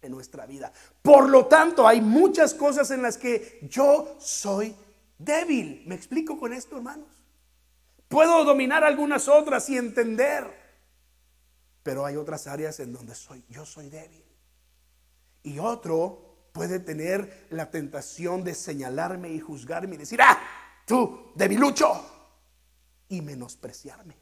en 0.00 0.12
nuestra 0.12 0.46
vida. 0.46 0.72
Por 1.02 1.28
lo 1.28 1.46
tanto, 1.46 1.88
hay 1.88 2.00
muchas 2.00 2.54
cosas 2.54 2.92
en 2.92 3.02
las 3.02 3.18
que 3.18 3.58
yo 3.68 4.14
soy 4.20 4.76
débil. 5.18 5.82
¿Me 5.86 5.96
explico 5.96 6.38
con 6.38 6.52
esto, 6.52 6.76
hermanos? 6.76 7.08
Puedo 8.06 8.44
dominar 8.44 8.84
algunas 8.84 9.26
otras 9.26 9.68
y 9.70 9.76
entender, 9.76 10.44
pero 11.82 12.06
hay 12.06 12.16
otras 12.16 12.46
áreas 12.46 12.78
en 12.78 12.92
donde 12.92 13.16
soy, 13.16 13.44
yo 13.48 13.66
soy 13.66 13.90
débil. 13.90 14.24
Y 15.42 15.58
otro 15.58 16.29
puede 16.52 16.80
tener 16.80 17.46
la 17.50 17.70
tentación 17.70 18.44
de 18.44 18.54
señalarme 18.54 19.30
y 19.30 19.40
juzgarme 19.40 19.94
y 19.94 19.98
decir, 19.98 20.20
ah, 20.22 20.38
tú, 20.86 21.32
debilucho, 21.34 21.88
y 23.08 23.20
menospreciarme. 23.22 24.16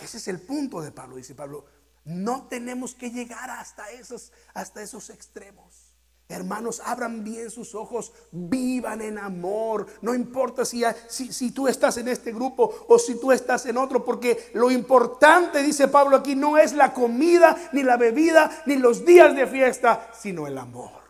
Ese 0.00 0.16
es 0.16 0.28
el 0.28 0.40
punto 0.40 0.80
de 0.80 0.90
Pablo, 0.90 1.16
dice 1.16 1.34
Pablo. 1.34 1.64
No 2.04 2.48
tenemos 2.48 2.94
que 2.94 3.10
llegar 3.10 3.50
hasta 3.50 3.90
esos, 3.92 4.32
hasta 4.52 4.82
esos 4.82 5.10
extremos. 5.10 5.91
Hermanos, 6.32 6.80
abran 6.84 7.22
bien 7.22 7.50
sus 7.50 7.74
ojos, 7.74 8.12
vivan 8.30 9.02
en 9.02 9.18
amor. 9.18 9.86
No 10.00 10.14
importa 10.14 10.64
si, 10.64 10.82
si, 11.08 11.50
tú 11.50 11.68
estás 11.68 11.98
en 11.98 12.08
este 12.08 12.32
grupo 12.32 12.86
o 12.88 12.98
si 12.98 13.20
tú 13.20 13.32
estás 13.32 13.66
en 13.66 13.76
otro, 13.76 14.02
porque 14.02 14.50
lo 14.54 14.70
importante, 14.70 15.62
dice 15.62 15.88
Pablo 15.88 16.16
aquí, 16.16 16.34
no 16.34 16.56
es 16.56 16.72
la 16.72 16.94
comida, 16.94 17.54
ni 17.72 17.82
la 17.82 17.98
bebida, 17.98 18.62
ni 18.64 18.76
los 18.76 19.04
días 19.04 19.36
de 19.36 19.46
fiesta, 19.46 20.10
sino 20.18 20.46
el 20.46 20.56
amor 20.56 21.02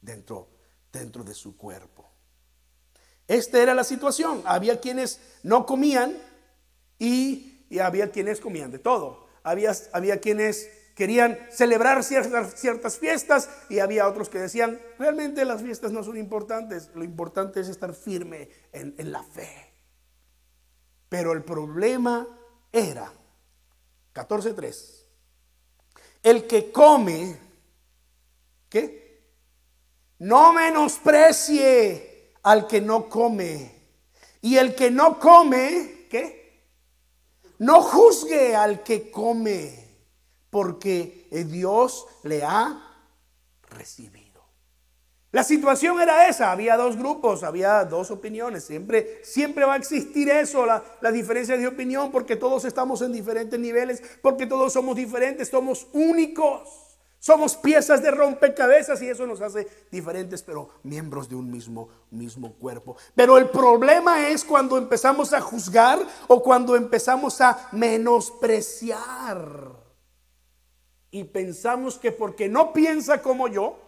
dentro, 0.00 0.48
dentro 0.90 1.22
de 1.22 1.34
su 1.34 1.58
cuerpo. 1.58 2.10
Esta 3.28 3.60
era 3.60 3.74
la 3.74 3.84
situación. 3.84 4.42
Había 4.46 4.80
quienes 4.80 5.20
no 5.42 5.66
comían 5.66 6.16
y, 6.98 7.66
y 7.68 7.78
había 7.80 8.10
quienes 8.10 8.40
comían 8.40 8.70
de 8.70 8.78
todo. 8.78 9.28
Había 9.42 10.20
quienes 10.20 10.79
querían 11.00 11.38
celebrar 11.50 12.04
ciertas, 12.04 12.60
ciertas 12.60 12.98
fiestas 12.98 13.48
y 13.70 13.78
había 13.78 14.06
otros 14.06 14.28
que 14.28 14.38
decían, 14.38 14.78
realmente 14.98 15.46
las 15.46 15.62
fiestas 15.62 15.92
no 15.92 16.04
son 16.04 16.18
importantes, 16.18 16.90
lo 16.94 17.02
importante 17.02 17.58
es 17.60 17.68
estar 17.68 17.94
firme 17.94 18.50
en, 18.70 18.94
en 18.98 19.10
la 19.10 19.22
fe. 19.22 19.72
Pero 21.08 21.32
el 21.32 21.42
problema 21.42 22.28
era, 22.70 23.10
14.3, 24.12 25.06
el 26.22 26.46
que 26.46 26.70
come, 26.70 27.34
¿qué? 28.68 29.24
No 30.18 30.52
menosprecie 30.52 32.34
al 32.42 32.66
que 32.66 32.82
no 32.82 33.08
come. 33.08 33.74
Y 34.42 34.58
el 34.58 34.74
que 34.74 34.90
no 34.90 35.18
come, 35.18 36.08
¿qué? 36.10 36.68
No 37.58 37.80
juzgue 37.80 38.54
al 38.54 38.82
que 38.82 39.10
come 39.10 39.89
porque 40.50 41.28
Dios 41.48 42.06
le 42.24 42.42
ha 42.42 42.90
recibido. 43.70 44.30
La 45.32 45.44
situación 45.44 46.00
era 46.00 46.28
esa, 46.28 46.50
había 46.50 46.76
dos 46.76 46.96
grupos, 46.96 47.44
había 47.44 47.84
dos 47.84 48.10
opiniones, 48.10 48.64
siempre, 48.64 49.20
siempre 49.22 49.64
va 49.64 49.74
a 49.74 49.76
existir 49.76 50.28
eso, 50.28 50.66
la, 50.66 50.82
la 51.00 51.12
diferencia 51.12 51.56
de 51.56 51.68
opinión, 51.68 52.10
porque 52.10 52.34
todos 52.34 52.64
estamos 52.64 53.00
en 53.00 53.12
diferentes 53.12 53.60
niveles, 53.60 54.02
porque 54.22 54.46
todos 54.46 54.72
somos 54.72 54.96
diferentes, 54.96 55.48
somos 55.48 55.86
únicos. 55.92 56.88
Somos 57.22 57.54
piezas 57.54 58.02
de 58.02 58.10
rompecabezas 58.10 59.02
y 59.02 59.10
eso 59.10 59.26
nos 59.26 59.42
hace 59.42 59.68
diferentes, 59.90 60.42
pero 60.42 60.70
miembros 60.84 61.28
de 61.28 61.34
un 61.34 61.50
mismo, 61.50 61.90
mismo 62.10 62.54
cuerpo. 62.54 62.96
Pero 63.14 63.36
el 63.36 63.50
problema 63.50 64.30
es 64.30 64.42
cuando 64.42 64.78
empezamos 64.78 65.34
a 65.34 65.40
juzgar 65.42 65.98
o 66.28 66.42
cuando 66.42 66.76
empezamos 66.76 67.42
a 67.42 67.68
menospreciar 67.72 69.89
y 71.10 71.24
pensamos 71.24 71.98
que 71.98 72.12
porque 72.12 72.48
no 72.48 72.72
piensa 72.72 73.22
como 73.22 73.48
yo, 73.48 73.78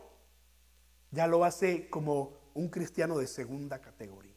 ya 1.10 1.26
lo 1.26 1.44
hace 1.44 1.88
como 1.88 2.32
un 2.54 2.68
cristiano 2.68 3.18
de 3.18 3.26
segunda 3.26 3.80
categoría. 3.80 4.32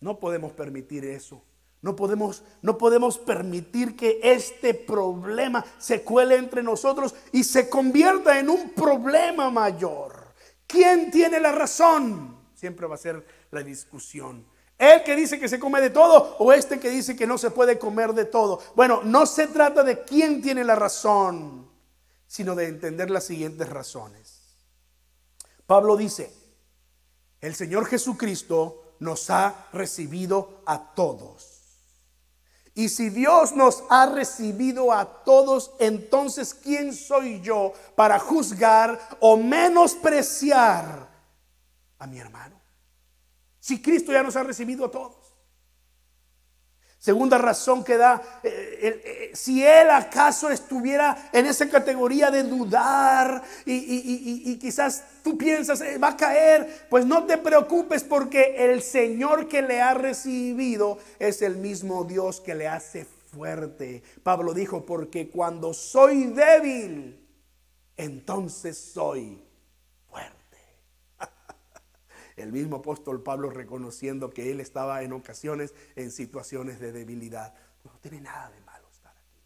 No 0.00 0.18
podemos 0.18 0.52
permitir 0.52 1.04
eso. 1.04 1.42
No 1.80 1.94
podemos, 1.94 2.42
no 2.62 2.78
podemos 2.78 3.18
permitir 3.18 3.94
que 3.94 4.18
este 4.22 4.72
problema 4.72 5.62
se 5.78 6.02
cuele 6.02 6.36
entre 6.36 6.62
nosotros 6.62 7.14
y 7.30 7.44
se 7.44 7.68
convierta 7.68 8.38
en 8.38 8.48
un 8.48 8.70
problema 8.70 9.50
mayor. 9.50 10.32
¿Quién 10.66 11.10
tiene 11.10 11.38
la 11.40 11.52
razón? 11.52 12.38
Siempre 12.54 12.86
va 12.86 12.94
a 12.94 12.98
ser 12.98 13.26
la 13.50 13.62
discusión. 13.62 14.46
El 14.78 15.04
que 15.04 15.14
dice 15.14 15.38
que 15.38 15.48
se 15.48 15.60
come 15.60 15.80
de 15.80 15.90
todo 15.90 16.36
o 16.38 16.52
este 16.52 16.80
que 16.80 16.90
dice 16.90 17.14
que 17.14 17.26
no 17.26 17.38
se 17.38 17.50
puede 17.50 17.78
comer 17.78 18.12
de 18.12 18.24
todo. 18.24 18.60
Bueno, 18.74 19.02
no 19.04 19.24
se 19.26 19.46
trata 19.46 19.82
de 19.82 20.02
quién 20.02 20.42
tiene 20.42 20.64
la 20.64 20.74
razón, 20.74 21.70
sino 22.26 22.54
de 22.54 22.66
entender 22.66 23.10
las 23.10 23.24
siguientes 23.24 23.68
razones. 23.68 24.56
Pablo 25.66 25.96
dice, 25.96 26.32
el 27.40 27.54
Señor 27.54 27.86
Jesucristo 27.86 28.96
nos 28.98 29.30
ha 29.30 29.68
recibido 29.72 30.62
a 30.66 30.94
todos. 30.94 31.54
Y 32.74 32.88
si 32.88 33.08
Dios 33.08 33.54
nos 33.54 33.84
ha 33.88 34.06
recibido 34.06 34.92
a 34.92 35.22
todos, 35.22 35.72
entonces 35.78 36.54
¿quién 36.54 36.92
soy 36.92 37.40
yo 37.40 37.72
para 37.94 38.18
juzgar 38.18 38.98
o 39.20 39.36
menospreciar 39.36 41.08
a 42.00 42.06
mi 42.08 42.18
hermano? 42.18 42.63
Si 43.64 43.80
Cristo 43.80 44.12
ya 44.12 44.22
nos 44.22 44.36
ha 44.36 44.42
recibido 44.42 44.84
a 44.84 44.90
todos. 44.90 45.16
Segunda 46.98 47.38
razón 47.38 47.82
que 47.82 47.96
da, 47.96 48.40
eh, 48.42 48.50
eh, 48.82 49.30
si 49.32 49.64
Él 49.64 49.88
acaso 49.88 50.50
estuviera 50.50 51.30
en 51.32 51.46
esa 51.46 51.70
categoría 51.70 52.30
de 52.30 52.42
dudar 52.42 53.42
y, 53.64 54.58
quizás 54.58 55.02
tú 55.22 55.38
piensas, 55.38 55.80
eh, 55.80 55.96
va 55.96 56.08
a 56.08 56.16
caer, 56.18 56.86
pues 56.90 57.06
no 57.06 57.24
te 57.24 57.38
preocupes 57.38 58.04
porque 58.04 58.54
el 58.70 58.82
Señor 58.82 59.48
que 59.48 59.62
le 59.62 59.80
ha 59.80 59.94
recibido 59.94 60.98
es 61.18 61.40
el 61.40 61.56
mismo 61.56 62.04
Dios 62.04 62.42
que 62.42 62.54
le 62.54 62.68
hace 62.68 63.06
fuerte. 63.32 64.02
Pablo 64.22 64.52
dijo, 64.52 64.84
porque 64.84 65.30
cuando 65.30 65.72
soy 65.72 66.24
débil, 66.24 67.18
entonces 67.96 68.76
soy 68.76 69.42
el 72.36 72.52
mismo 72.52 72.76
apóstol 72.76 73.22
Pablo 73.22 73.50
reconociendo 73.50 74.30
que 74.30 74.50
él 74.50 74.60
estaba 74.60 75.02
en 75.02 75.12
ocasiones 75.12 75.72
en 75.94 76.10
situaciones 76.10 76.80
de 76.80 76.92
debilidad. 76.92 77.54
No 77.84 77.92
tiene 78.00 78.20
nada 78.20 78.50
de 78.50 78.60
malo 78.62 78.88
estar 78.90 79.12
aquí. 79.16 79.40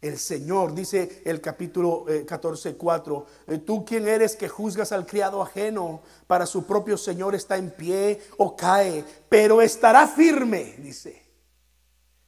El 0.00 0.18
Señor, 0.18 0.74
dice 0.74 1.22
el 1.24 1.40
capítulo 1.40 2.06
14, 2.26 2.76
4, 2.76 3.26
eh, 3.46 3.58
tú 3.58 3.84
quién 3.84 4.08
eres 4.08 4.34
que 4.34 4.48
juzgas 4.48 4.90
al 4.90 5.06
criado 5.06 5.40
ajeno, 5.40 6.02
para 6.26 6.46
su 6.46 6.66
propio 6.66 6.96
Señor 6.96 7.34
está 7.34 7.56
en 7.56 7.70
pie 7.70 8.20
o 8.38 8.56
cae, 8.56 9.04
pero 9.28 9.62
estará 9.62 10.08
firme, 10.08 10.74
dice. 10.78 11.22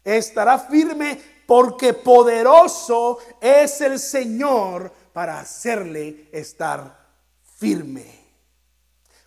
Estará 0.04 0.58
firme 0.58 1.18
porque 1.46 1.94
poderoso 1.94 3.18
es 3.40 3.80
el 3.80 3.98
Señor 3.98 4.92
para 5.12 5.40
hacerle 5.40 6.28
estar 6.30 7.08
firme. 7.56 8.23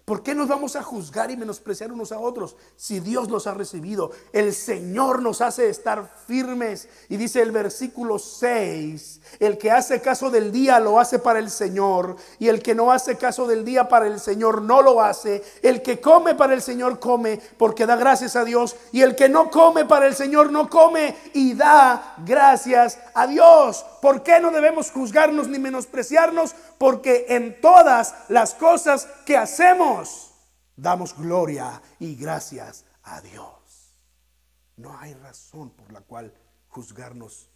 ¿Por 0.07 0.23
qué 0.23 0.33
nos 0.33 0.47
vamos 0.47 0.77
a 0.77 0.83
juzgar 0.83 1.31
y 1.31 1.35
menospreciar 1.35 1.91
unos 1.91 2.13
a 2.13 2.19
otros 2.19 2.55
si 2.77 3.01
Dios 3.01 3.27
nos 3.27 3.45
ha 3.45 3.53
recibido? 3.53 4.11
El 4.31 4.53
Señor 4.53 5.21
nos 5.21 5.41
hace 5.41 5.67
estar 5.67 6.09
firmes. 6.25 6.87
Y 7.09 7.17
dice 7.17 7.41
el 7.41 7.51
versículo 7.51 8.17
6, 8.17 9.19
el 9.39 9.57
que 9.57 9.69
hace 9.69 9.99
caso 9.99 10.29
del 10.29 10.53
día 10.53 10.79
lo 10.79 10.97
hace 10.97 11.19
para 11.19 11.39
el 11.39 11.49
Señor 11.49 12.15
y 12.39 12.47
el 12.47 12.63
que 12.63 12.73
no 12.73 12.93
hace 12.93 13.17
caso 13.17 13.47
del 13.47 13.65
día 13.65 13.89
para 13.89 14.07
el 14.07 14.21
Señor 14.21 14.61
no 14.61 14.81
lo 14.81 15.01
hace. 15.01 15.43
El 15.61 15.81
que 15.81 15.99
come 15.99 16.35
para 16.35 16.53
el 16.53 16.61
Señor 16.61 17.01
come 17.01 17.41
porque 17.57 17.85
da 17.85 17.97
gracias 17.97 18.37
a 18.37 18.45
Dios 18.45 18.77
y 18.93 19.01
el 19.01 19.13
que 19.13 19.27
no 19.27 19.51
come 19.51 19.83
para 19.83 20.07
el 20.07 20.15
Señor 20.15 20.53
no 20.53 20.69
come 20.69 21.17
y 21.33 21.53
da 21.53 22.15
gracias 22.25 22.97
a 23.13 23.27
Dios. 23.27 23.83
¿Por 24.01 24.23
qué 24.23 24.39
no 24.39 24.51
debemos 24.51 24.91
juzgarnos 24.91 25.47
ni 25.47 25.59
menospreciarnos? 25.59 26.55
Porque 26.77 27.25
en 27.29 27.59
todas 27.61 28.15
las 28.29 28.53
cosas 28.53 29.07
que 29.25 29.37
hacemos 29.37 30.33
damos 30.75 31.17
gloria 31.17 31.81
y 31.99 32.15
gracias 32.15 32.85
a 33.03 33.21
Dios. 33.21 33.95
No 34.77 34.97
hay 34.97 35.13
razón 35.15 35.71
por 35.71 35.91
la 35.91 36.01
cual 36.01 36.33
juzgarnos 36.69 37.49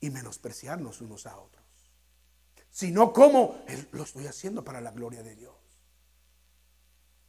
y 0.00 0.10
menospreciarnos 0.10 1.00
unos 1.00 1.26
a 1.26 1.36
otros. 1.38 1.64
Sino 2.70 3.12
como 3.12 3.62
lo 3.92 4.02
estoy 4.02 4.26
haciendo 4.26 4.64
para 4.64 4.80
la 4.80 4.90
gloria 4.90 5.22
de 5.22 5.36
Dios. 5.36 5.54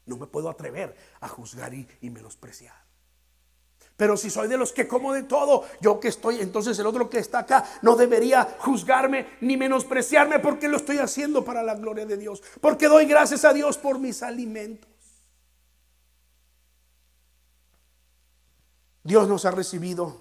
No 0.06 0.18
me 0.18 0.28
puedo 0.28 0.50
atrever 0.50 0.96
a 1.20 1.28
juzgar 1.28 1.74
y, 1.74 1.88
y 2.02 2.10
menospreciar. 2.10 2.89
Pero 4.00 4.16
si 4.16 4.30
soy 4.30 4.48
de 4.48 4.56
los 4.56 4.72
que 4.72 4.88
como 4.88 5.12
de 5.12 5.24
todo, 5.24 5.66
yo 5.82 6.00
que 6.00 6.08
estoy, 6.08 6.40
entonces 6.40 6.80
el 6.80 6.88
otro 6.88 7.10
que 7.10 7.20
está 7.20 7.40
acá 7.40 7.66
no 7.82 7.98
debería 7.98 8.56
juzgarme 8.60 9.28
ni 9.42 9.58
menospreciarme 9.58 10.40
porque 10.40 10.70
lo 10.70 10.78
estoy 10.78 11.00
haciendo 11.00 11.44
para 11.44 11.62
la 11.64 11.76
gloria 11.76 12.06
de 12.06 12.16
Dios. 12.16 12.42
Porque 12.62 12.88
doy 12.88 13.08
gracias 13.08 13.44
a 13.44 13.52
Dios 13.52 13.78
por 13.78 14.00
mis 14.00 14.24
alimentos. 14.24 14.90
Dios 19.04 19.28
nos 19.28 19.44
ha 19.44 19.52
recibido. 19.52 20.16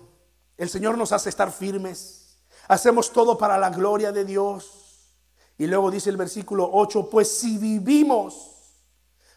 El 0.57 0.69
Señor 0.71 0.99
nos 0.99 1.13
hace 1.13 1.29
estar 1.29 1.53
firmes. 1.53 2.37
Hacemos 2.67 3.13
todo 3.13 3.39
para 3.39 3.57
la 3.59 3.71
gloria 3.71 4.11
de 4.11 4.25
Dios. 4.25 5.15
Y 5.57 5.69
luego 5.69 5.93
dice 5.93 6.11
el 6.11 6.17
versículo 6.17 6.69
8, 6.73 7.09
pues 7.09 7.31
si 7.31 7.59
vivimos 7.59 8.57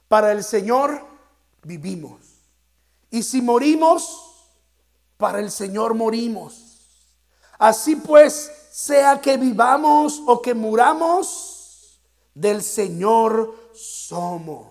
para 0.08 0.32
el 0.32 0.44
Señor, 0.44 1.06
vivimos. 1.62 2.22
Y 3.12 3.22
si 3.22 3.44
morimos, 3.44 4.30
para 5.22 5.40
el 5.40 5.52
Señor 5.52 5.94
morimos. 5.94 6.82
Así 7.60 7.96
pues, 7.96 8.52
sea 8.72 9.22
que 9.22 9.38
vivamos 9.38 10.22
o 10.26 10.42
que 10.42 10.56
muramos, 10.56 12.02
del 12.34 12.64
Señor 12.64 13.70
somos. 13.74 14.68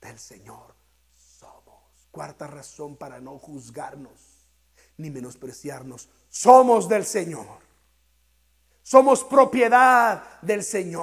Del 0.00 0.18
Señor 0.18 0.74
somos. 1.16 2.08
Cuarta 2.10 2.48
razón 2.48 2.96
para 2.96 3.20
no 3.20 3.38
juzgarnos 3.38 4.44
ni 4.96 5.08
menospreciarnos. 5.08 6.08
Somos 6.28 6.88
del 6.88 7.06
Señor. 7.06 7.46
Somos 8.82 9.22
propiedad 9.22 10.40
del 10.42 10.64
Señor. 10.64 10.98